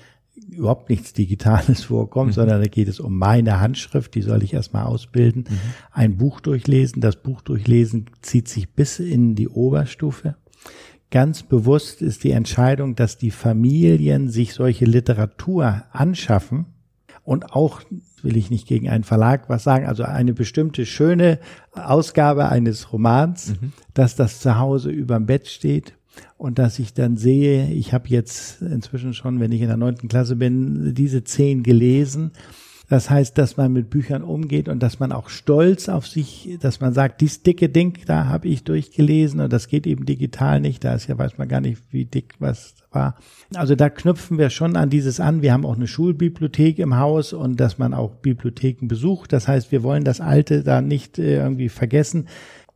überhaupt 0.50 0.90
nichts 0.90 1.12
Digitales 1.12 1.82
vorkommt, 1.84 2.30
mhm. 2.30 2.34
sondern 2.34 2.62
da 2.62 2.68
geht 2.68 2.88
es 2.88 3.00
um 3.00 3.16
meine 3.16 3.60
Handschrift, 3.60 4.14
die 4.14 4.22
soll 4.22 4.42
ich 4.42 4.54
erstmal 4.54 4.84
ausbilden, 4.84 5.44
mhm. 5.48 5.58
ein 5.92 6.16
Buch 6.16 6.40
durchlesen. 6.40 7.00
Das 7.00 7.16
Buch 7.16 7.42
durchlesen 7.42 8.06
zieht 8.22 8.48
sich 8.48 8.70
bis 8.70 8.98
in 8.98 9.34
die 9.34 9.48
Oberstufe. 9.48 10.36
Ganz 11.10 11.42
bewusst 11.42 12.02
ist 12.02 12.22
die 12.22 12.30
Entscheidung, 12.30 12.94
dass 12.94 13.18
die 13.18 13.32
Familien 13.32 14.28
sich 14.28 14.54
solche 14.54 14.84
Literatur 14.84 15.82
anschaffen 15.90 16.66
und 17.30 17.52
auch 17.52 17.80
will 18.22 18.36
ich 18.36 18.50
nicht 18.50 18.66
gegen 18.66 18.88
einen 18.88 19.04
Verlag 19.04 19.48
was 19.48 19.62
sagen, 19.62 19.86
also 19.86 20.02
eine 20.02 20.32
bestimmte 20.34 20.84
schöne 20.84 21.38
Ausgabe 21.70 22.48
eines 22.48 22.92
Romans, 22.92 23.50
mhm. 23.50 23.72
dass 23.94 24.16
das 24.16 24.40
zu 24.40 24.58
Hause 24.58 24.90
überm 24.90 25.26
Bett 25.26 25.46
steht 25.46 25.94
und 26.38 26.58
dass 26.58 26.80
ich 26.80 26.92
dann 26.92 27.16
sehe, 27.16 27.70
ich 27.70 27.94
habe 27.94 28.08
jetzt 28.08 28.60
inzwischen 28.62 29.14
schon, 29.14 29.38
wenn 29.38 29.52
ich 29.52 29.60
in 29.60 29.68
der 29.68 29.76
neunten 29.76 30.08
Klasse 30.08 30.34
bin, 30.34 30.92
diese 30.92 31.22
zehn 31.22 31.62
gelesen 31.62 32.32
das 32.90 33.08
heißt, 33.08 33.38
dass 33.38 33.56
man 33.56 33.72
mit 33.72 33.88
Büchern 33.88 34.24
umgeht 34.24 34.68
und 34.68 34.82
dass 34.82 34.98
man 34.98 35.12
auch 35.12 35.28
stolz 35.28 35.88
auf 35.88 36.08
sich, 36.08 36.58
dass 36.60 36.80
man 36.80 36.92
sagt, 36.92 37.20
dies 37.20 37.44
dicke 37.44 37.68
Ding, 37.68 37.96
da 38.06 38.26
habe 38.26 38.48
ich 38.48 38.64
durchgelesen 38.64 39.38
und 39.38 39.52
das 39.52 39.68
geht 39.68 39.86
eben 39.86 40.06
digital 40.06 40.60
nicht. 40.60 40.82
Da 40.82 40.94
ist 40.94 41.06
ja 41.06 41.16
weiß 41.16 41.38
man 41.38 41.46
gar 41.46 41.60
nicht, 41.60 41.80
wie 41.92 42.04
dick 42.04 42.34
was 42.40 42.74
war. 42.90 43.14
Also 43.54 43.76
da 43.76 43.90
knüpfen 43.90 44.38
wir 44.38 44.50
schon 44.50 44.74
an 44.74 44.90
dieses 44.90 45.20
an. 45.20 45.40
Wir 45.40 45.52
haben 45.52 45.64
auch 45.64 45.76
eine 45.76 45.86
Schulbibliothek 45.86 46.80
im 46.80 46.96
Haus 46.96 47.32
und 47.32 47.60
dass 47.60 47.78
man 47.78 47.94
auch 47.94 48.16
Bibliotheken 48.16 48.88
besucht. 48.88 49.32
Das 49.32 49.46
heißt, 49.46 49.70
wir 49.70 49.84
wollen 49.84 50.02
das 50.02 50.20
Alte 50.20 50.64
da 50.64 50.80
nicht 50.80 51.16
äh, 51.20 51.36
irgendwie 51.36 51.68
vergessen 51.68 52.26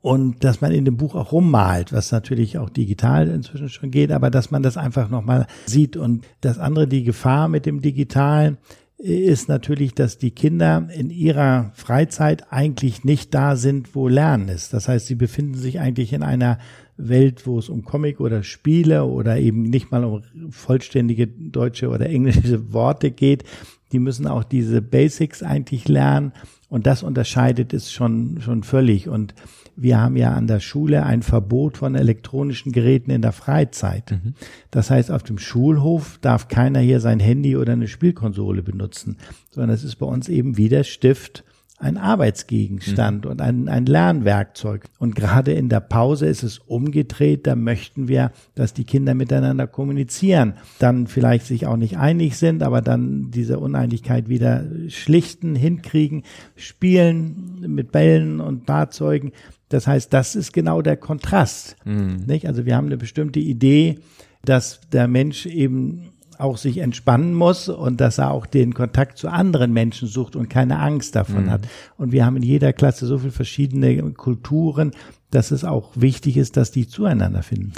und 0.01 0.45
dass 0.45 0.61
man 0.61 0.71
in 0.71 0.85
dem 0.85 0.97
Buch 0.97 1.17
auch 1.17 1.33
rummalt, 1.33 1.93
was 1.93 2.13
natürlich 2.13 2.59
auch 2.59 2.71
digital 2.71 3.27
inzwischen 3.27 3.69
schon 3.69 3.91
geht, 3.91 4.13
aber 4.13 4.31
dass 4.31 4.53
man 4.53 4.63
das 4.63 4.77
einfach 4.77 5.09
nochmal 5.09 5.49
sieht. 5.67 5.97
Und 5.97 6.25
das 6.41 6.61
andere, 6.61 6.87
die 6.87 7.03
Gefahr 7.03 7.49
mit 7.49 7.67
dem 7.67 7.81
Digitalen, 7.81 8.59
ist 8.99 9.49
natürlich, 9.49 9.95
dass 9.95 10.19
die 10.19 10.31
Kinder 10.31 10.89
in 10.95 11.11
ihrer 11.11 11.73
Freizeit 11.75 12.53
eigentlich 12.53 13.05
nicht 13.05 13.35
da 13.35 13.57
sind, 13.57 13.95
wo 13.95 14.09
Lernen 14.09 14.49
ist. 14.49 14.73
Das 14.73 14.89
heißt, 14.89 15.07
sie 15.07 15.17
befinden 15.17 15.55
sich 15.55 15.81
eigentlich 15.81 16.13
in 16.13 16.23
einer 16.23 16.59
Welt, 16.97 17.47
wo 17.47 17.59
es 17.59 17.69
um 17.69 17.85
Comic 17.85 18.21
oder 18.21 18.43
Spiele 18.43 19.05
oder 19.05 19.39
eben 19.39 19.63
nicht 19.63 19.91
mal 19.91 20.05
um 20.05 20.23
vollständige 20.51 21.27
deutsche 21.27 21.89
oder 21.89 22.09
englische 22.09 22.73
Worte 22.73 23.11
geht. 23.11 23.45
Die 23.93 23.99
müssen 23.99 24.27
auch 24.27 24.45
diese 24.45 24.81
Basics 24.81 25.43
eigentlich 25.43 25.89
lernen 25.89 26.33
und 26.69 26.87
das 26.87 27.03
unterscheidet 27.03 27.73
es 27.75 27.93
schon, 27.93 28.41
schon 28.41 28.63
völlig. 28.63 29.09
Und 29.09 29.35
wir 29.77 30.01
haben 30.01 30.17
ja 30.17 30.33
an 30.33 30.47
der 30.47 30.61
Schule 30.61 31.05
ein 31.05 31.23
Verbot 31.23 31.79
von 31.79 31.95
elektronischen 31.95 32.73
Geräten 32.73 33.11
in 33.11 33.23
der 33.23 33.33
Freizeit. 33.33 34.13
Mhm. 34.13 34.35
Das 34.71 34.91
heißt, 34.91 35.11
auf 35.11 35.23
dem 35.23 35.39
Schulhof 35.39 36.19
darf 36.21 36.49
keiner 36.49 36.81
hier 36.81 37.01
sein 37.01 37.21
Handy 37.21 37.57
oder 37.57 37.73
eine 37.73 37.89
Spielkonsole 37.89 38.63
benutzen, 38.63 39.17
sondern 39.51 39.71
es 39.71 39.85
ist 39.85 39.97
bei 39.97 40.07
uns 40.07 40.29
eben 40.29 40.57
wie 40.57 40.69
der 40.69 40.85
Stift 40.85 41.45
ein 41.85 41.99
Arbeitsgegenstand 41.99 43.25
mhm. 43.25 43.31
und 43.31 43.41
ein, 43.43 43.69
ein 43.69 43.85
Lernwerkzeug. 43.85 44.85
Und 44.99 45.15
gerade 45.15 45.53
in 45.53 45.69
der 45.69 45.81
Pause 45.81 46.27
ist 46.27 46.43
es 46.43 46.59
umgedreht. 46.59 47.47
Da 47.47 47.57
möchten 47.57 48.07
wir, 48.07 48.31
dass 48.55 48.75
die 48.75 48.85
Kinder 48.85 49.15
miteinander 49.15 49.67
kommunizieren, 49.67 50.55
dann 50.79 51.09
vielleicht 51.09 51.47
sich 51.47 51.67
auch 51.67 51.77
nicht 51.77 51.99
einig 51.99 52.39
sind, 52.39 52.63
aber 52.63 52.81
dann 52.81 53.31
diese 53.33 53.59
Uneinigkeit 53.59 54.29
wieder 54.29 54.65
schlichten, 54.89 55.57
hinkriegen, 55.57 56.23
spielen 56.55 57.65
mit 57.67 57.91
Bällen 57.91 58.41
und 58.41 58.67
Fahrzeugen. 58.67 59.33
Das 59.75 59.89
heißt, 59.89 60.13
das 60.13 60.37
ist 60.37 60.53
genau 60.53 60.83
der 60.83 60.97
Kontrast. 60.97 61.75
Mhm. 61.85 62.23
Nicht? 62.29 62.47
Also 62.47 62.65
wir 62.65 62.77
haben 62.77 62.87
eine 62.87 62.97
bestimmte 62.97 63.41
Idee, 63.41 63.99
dass 64.45 64.81
der 64.93 65.09
Mensch 65.09 65.47
eben 65.47 66.13
auch 66.39 66.59
sich 66.59 66.79
entspannen 66.79 67.35
muss 67.35 67.69
und 67.69 68.01
dass 68.01 68.19
er 68.19 68.31
auch 68.31 68.47
den 68.47 68.73
Kontakt 68.73 69.19
zu 69.19 69.27
anderen 69.27 69.73
Menschen 69.73 70.07
sucht 70.07 70.37
und 70.37 70.49
keine 70.49 70.79
Angst 70.79 71.17
davon 71.17 71.47
mhm. 71.47 71.51
hat. 71.51 71.67
Und 71.97 72.13
wir 72.13 72.25
haben 72.25 72.37
in 72.37 72.45
jeder 72.45 72.73
Klasse 72.73 73.07
so 73.07 73.19
viele 73.19 73.33
verschiedene 73.33 74.13
Kulturen, 74.13 74.93
dass 75.33 75.51
es 75.51 75.65
auch 75.65 75.91
wichtig 75.97 76.37
ist, 76.37 76.57
dass 76.57 76.71
die 76.71 76.87
zueinander 76.87 77.43
finden. 77.43 77.73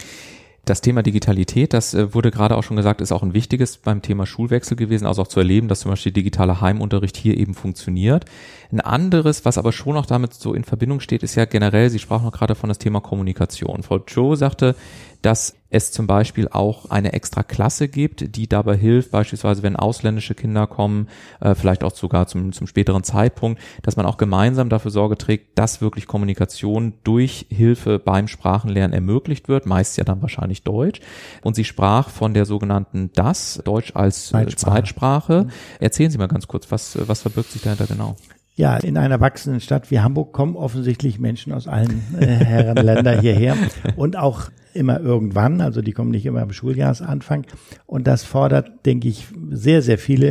Das 0.66 0.80
Thema 0.80 1.04
Digitalität, 1.04 1.72
das 1.72 1.94
äh, 1.94 2.12
wurde 2.12 2.32
gerade 2.32 2.56
auch 2.56 2.64
schon 2.64 2.76
gesagt, 2.76 3.00
ist 3.00 3.12
auch 3.12 3.22
ein 3.22 3.34
wichtiges 3.34 3.76
beim 3.76 4.02
Thema 4.02 4.26
Schulwechsel 4.26 4.76
gewesen, 4.76 5.06
also 5.06 5.22
auch 5.22 5.28
zu 5.28 5.38
erleben, 5.38 5.68
dass 5.68 5.78
zum 5.78 5.92
Beispiel 5.92 6.10
digitaler 6.10 6.60
Heimunterricht 6.60 7.16
hier 7.16 7.36
eben 7.36 7.54
funktioniert. 7.54 8.24
Ein 8.72 8.80
anderes, 8.80 9.44
was 9.44 9.58
aber 9.58 9.70
schon 9.70 9.96
auch 9.96 10.06
damit 10.06 10.34
so 10.34 10.54
in 10.54 10.64
Verbindung 10.64 10.98
steht, 10.98 11.22
ist 11.22 11.36
ja 11.36 11.44
generell, 11.44 11.88
Sie 11.88 12.00
sprachen 12.00 12.24
noch 12.24 12.32
gerade 12.32 12.56
von 12.56 12.68
das 12.68 12.78
Thema 12.78 13.00
Kommunikation. 13.00 13.84
Frau 13.84 14.00
Joe 14.08 14.36
sagte, 14.36 14.74
dass 15.22 15.56
es 15.68 15.92
zum 15.92 16.06
Beispiel 16.06 16.48
auch 16.48 16.90
eine 16.90 17.12
extra 17.12 17.42
Klasse 17.42 17.88
gibt, 17.88 18.36
die 18.36 18.48
dabei 18.48 18.76
hilft, 18.76 19.10
beispielsweise 19.10 19.62
wenn 19.62 19.76
ausländische 19.76 20.34
Kinder 20.34 20.66
kommen, 20.66 21.08
äh, 21.40 21.54
vielleicht 21.54 21.82
auch 21.82 21.94
sogar 21.94 22.26
zum, 22.26 22.52
zum 22.52 22.66
späteren 22.66 23.02
Zeitpunkt, 23.02 23.60
dass 23.82 23.96
man 23.96 24.06
auch 24.06 24.16
gemeinsam 24.16 24.68
dafür 24.68 24.90
Sorge 24.90 25.18
trägt, 25.18 25.58
dass 25.58 25.80
wirklich 25.80 26.06
Kommunikation 26.06 26.94
durch 27.04 27.46
Hilfe 27.50 27.98
beim 27.98 28.28
Sprachenlernen 28.28 28.94
ermöglicht 28.94 29.48
wird, 29.48 29.66
meist 29.66 29.96
ja 29.98 30.04
dann 30.04 30.22
wahrscheinlich 30.22 30.62
Deutsch. 30.62 31.00
Und 31.42 31.56
sie 31.56 31.64
sprach 31.64 32.10
von 32.10 32.32
der 32.32 32.46
sogenannten 32.46 33.10
DAS, 33.12 33.60
Deutsch 33.64 33.92
als 33.94 34.28
äh, 34.28 34.30
Zweitsprache. 34.30 34.56
Zweitsprache. 34.56 35.46
Erzählen 35.80 36.10
Sie 36.10 36.18
mal 36.18 36.28
ganz 36.28 36.46
kurz, 36.46 36.70
was, 36.70 36.96
was 37.08 37.22
verbirgt 37.22 37.50
sich 37.50 37.62
dahinter 37.62 37.86
genau? 37.86 38.16
Ja, 38.58 38.78
in 38.78 38.96
einer 38.96 39.20
wachsenden 39.20 39.60
Stadt 39.60 39.90
wie 39.90 40.00
Hamburg 40.00 40.32
kommen 40.32 40.56
offensichtlich 40.56 41.18
Menschen 41.18 41.52
aus 41.52 41.68
allen 41.68 42.02
äh, 42.18 42.26
Herrenländern 42.26 43.20
hierher 43.20 43.54
und 43.96 44.16
auch 44.16 44.50
immer 44.72 44.98
irgendwann, 44.98 45.60
also 45.60 45.82
die 45.82 45.92
kommen 45.92 46.10
nicht 46.10 46.24
immer 46.24 46.40
am 46.40 46.52
Schuljahresanfang 46.52 47.46
und 47.84 48.06
das 48.06 48.24
fordert, 48.24 48.86
denke 48.86 49.08
ich, 49.08 49.26
sehr, 49.50 49.82
sehr 49.82 49.98
viele 49.98 50.28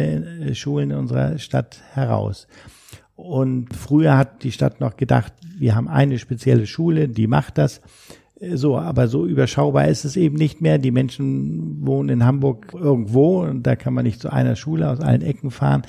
äh, 0.49 0.55
Schulen 0.55 0.89
in 0.89 0.97
unserer 0.97 1.37
Stadt 1.37 1.81
heraus. 1.93 2.47
Und 3.15 3.75
früher 3.75 4.17
hat 4.17 4.43
die 4.43 4.51
Stadt 4.51 4.81
noch 4.81 4.97
gedacht, 4.97 5.33
wir 5.57 5.75
haben 5.75 5.87
eine 5.87 6.17
spezielle 6.17 6.65
Schule, 6.65 7.07
die 7.07 7.27
macht 7.27 7.59
das. 7.59 7.79
So, 8.41 8.77
aber 8.77 9.07
so 9.07 9.25
überschaubar 9.25 9.87
ist 9.87 10.03
es 10.03 10.17
eben 10.17 10.35
nicht 10.35 10.59
mehr. 10.59 10.77
Die 10.77 10.91
Menschen 10.91 11.87
wohnen 11.87 12.09
in 12.09 12.25
Hamburg 12.25 12.73
irgendwo 12.73 13.43
und 13.43 13.63
da 13.63 13.77
kann 13.77 13.93
man 13.93 14.03
nicht 14.03 14.19
zu 14.19 14.31
einer 14.31 14.57
Schule 14.57 14.89
aus 14.89 14.99
allen 14.99 15.21
Ecken 15.21 15.51
fahren. 15.51 15.83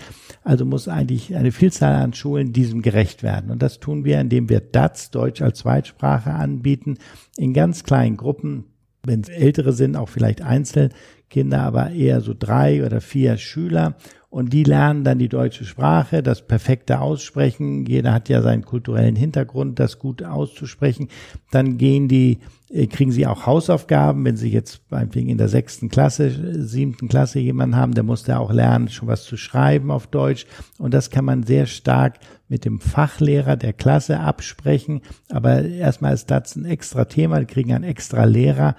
Also 0.45 0.65
muss 0.65 0.87
eigentlich 0.87 1.35
eine 1.35 1.51
Vielzahl 1.51 1.95
an 1.95 2.13
Schulen 2.13 2.53
diesem 2.53 2.83
gerecht 2.83 3.25
werden. 3.25 3.51
Und 3.51 3.63
das 3.63 3.81
tun 3.81 4.05
wir, 4.05 4.21
indem 4.21 4.49
wir 4.49 4.61
DATS, 4.61 5.11
Deutsch 5.11 5.43
als 5.43 5.59
Zweitsprache, 5.59 6.31
anbieten, 6.31 6.99
in 7.37 7.53
ganz 7.53 7.83
kleinen 7.83 8.17
Gruppen. 8.17 8.65
Wenn 9.05 9.21
es 9.21 9.29
ältere 9.29 9.73
sind, 9.73 9.97
auch 9.97 10.09
vielleicht 10.09 10.43
Einzelkinder, 10.43 11.63
aber 11.63 11.91
eher 11.91 12.21
so 12.21 12.33
drei 12.37 12.85
oder 12.85 13.01
vier 13.01 13.39
Schüler 13.39 13.97
und 14.37 14.53
die 14.53 14.65
lernen 14.65 15.03
dann 15.03 15.19
die 15.19 15.31
deutsche 15.31 15.65
Sprache, 15.65 16.23
das 16.23 16.47
perfekte 16.47 17.01
Aussprechen. 17.01 17.87
Jeder 17.87 18.13
hat 18.13 18.29
ja 18.29 18.43
seinen 18.43 18.67
kulturellen 18.67 19.17
Hintergrund, 19.17 19.79
das 19.79 19.99
gut 19.99 20.23
auszusprechen. 20.23 21.09
Dann 21.53 21.79
gehen 21.79 22.07
die, 22.07 22.41
äh, 22.69 22.87
kriegen 22.87 23.13
sie 23.13 23.27
auch 23.27 23.47
Hausaufgaben, 23.47 24.27
wenn 24.27 24.37
sie 24.37 24.51
jetzt 24.51 24.83
meinetwegen 24.91 25.31
in 25.31 25.39
der 25.39 25.49
sechsten 25.49 25.89
Klasse, 25.89 26.67
siebten 26.67 27.09
Klasse 27.09 27.39
jemanden 27.39 27.77
haben, 27.77 27.95
der 27.95 28.05
muss 28.05 28.25
da 28.25 28.37
auch 28.37 28.53
lernen, 28.53 28.91
schon 28.91 29.09
was 29.09 29.25
zu 29.25 29.39
schreiben 29.39 29.91
auf 29.91 30.07
Deutsch. 30.07 30.45
Und 30.77 30.93
das 30.93 31.09
kann 31.09 31.25
man 31.25 31.45
sehr 31.45 31.65
stark 31.65 32.19
mit 32.47 32.67
dem 32.67 32.79
Fachlehrer 32.79 33.57
der 33.57 33.73
Klasse 33.73 34.21
absprechen. 34.21 35.01
Aber 35.31 35.65
erstmal 35.65 36.13
ist 36.13 36.31
das 36.31 36.57
ein 36.57 36.67
extra 36.67 37.07
Thema, 37.07 37.41
die 37.41 37.47
kriegen 37.47 37.73
einen 37.73 37.85
extra 37.85 38.25
Lehrer 38.25 38.77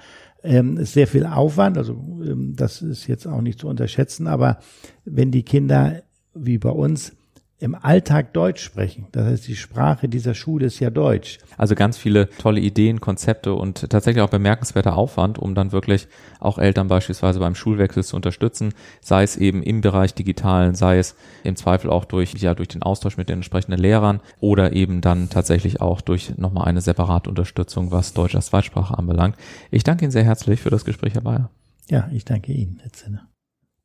ähm, 0.48 0.78
ist 0.78 0.94
sehr 0.94 1.08
viel 1.08 1.26
Aufwand, 1.26 1.78
also 1.78 1.94
ähm, 2.24 2.54
das 2.56 2.82
ist 2.82 3.08
jetzt 3.08 3.28
auch 3.28 3.42
nicht 3.42 3.60
zu 3.60 3.68
unterschätzen, 3.68 4.28
aber 4.28 4.60
wenn 5.04 5.32
die 5.32 5.44
Kinder 5.44 6.04
wie 6.34 6.58
bei 6.58 6.70
uns 6.70 7.17
im 7.60 7.74
Alltag 7.74 8.34
Deutsch 8.34 8.64
sprechen. 8.64 9.08
Das 9.12 9.26
heißt, 9.26 9.48
die 9.48 9.56
Sprache 9.56 10.08
dieser 10.08 10.36
Schule 10.36 10.68
ist 10.68 10.80
ja 10.80 10.92
Deutsch. 10.92 11.40
Also 11.58 11.74
ganz 11.74 11.98
viele 11.98 12.30
tolle 12.30 12.60
Ideen, 12.60 13.02
Konzepte 13.02 13.54
und 13.54 13.90
tatsächlich 13.90 14.22
auch 14.22 14.30
bemerkenswerter 14.30 14.96
Aufwand, 14.96 15.40
um 15.40 15.56
dann 15.56 15.72
wirklich 15.72 16.08
auch 16.40 16.60
Eltern 16.60 16.88
beispielsweise 16.88 17.40
beim 17.40 17.56
Schulwechsel 17.56 18.04
zu 18.04 18.16
unterstützen, 18.16 18.74
sei 19.02 19.24
es 19.24 19.38
eben 19.38 19.64
im 19.64 19.82
Bereich 19.82 20.14
Digitalen, 20.14 20.76
sei 20.76 21.00
es 21.00 21.16
im 21.44 21.56
Zweifel 21.56 21.90
auch 21.90 22.06
durch, 22.06 22.34
ja, 22.34 22.54
durch 22.54 22.68
den 22.68 22.84
Austausch 22.84 23.18
mit 23.18 23.28
den 23.28 23.38
entsprechenden 23.38 23.80
Lehrern 23.80 24.22
oder 24.40 24.74
eben 24.74 25.02
dann 25.02 25.30
tatsächlich 25.30 25.82
auch 25.82 26.02
durch 26.02 26.38
nochmal 26.38 26.66
eine 26.66 26.82
separate 26.82 27.30
Unterstützung, 27.30 27.92
was 27.92 28.14
Deutsch 28.14 28.36
als 28.36 28.48
Zweitsprache 28.48 28.98
anbelangt. 28.98 29.36
Ich 29.72 29.84
danke 29.84 30.06
Ihnen 30.06 30.12
sehr 30.12 30.24
herzlich 30.24 30.62
für 30.62 30.70
das 30.70 30.86
Gespräch, 30.86 31.16
Herr 31.16 31.22
Bayer. 31.22 31.50
Ja, 31.90 32.10
ich 32.14 32.26
danke 32.26 32.52
Ihnen, 32.52 32.80
Herr 32.84 32.94
Zinner. 32.94 33.28